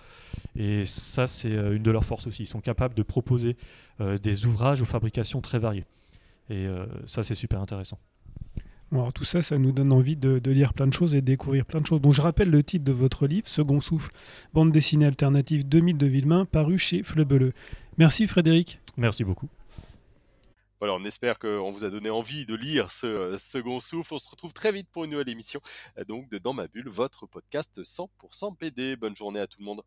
[0.57, 2.45] Et ça, c'est euh, une de leurs forces aussi.
[2.45, 3.57] Ils sont capables de proposer
[4.23, 5.85] des ouvrages aux fabrications très variées.
[6.49, 6.67] Et
[7.05, 7.99] ça, c'est super intéressant.
[8.93, 11.65] Alors tout ça, ça nous donne envie de, lire plein de choses et de découvrir
[11.65, 12.01] plein de choses.
[12.01, 14.11] Donc je rappelle le titre de votre livre, Second Souffle,
[14.53, 17.53] bande dessinée alternative 2000 de Villemain, paru chez Fleubeleux.
[17.99, 18.81] Merci Frédéric.
[18.97, 19.49] Merci beaucoup.
[20.81, 24.15] Voilà, on espère qu'on vous a donné envie de lire ce euh, second souffle.
[24.15, 25.61] On se retrouve très vite pour une nouvelle émission,
[25.99, 28.97] euh, donc de Dans ma bulle, votre podcast 100% BD.
[28.97, 29.83] Bonne journée à tout le monde.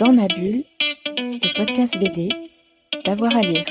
[0.00, 0.64] Dans ma bulle,
[1.06, 2.30] le podcast BD,
[3.04, 3.66] d'avoir à lire.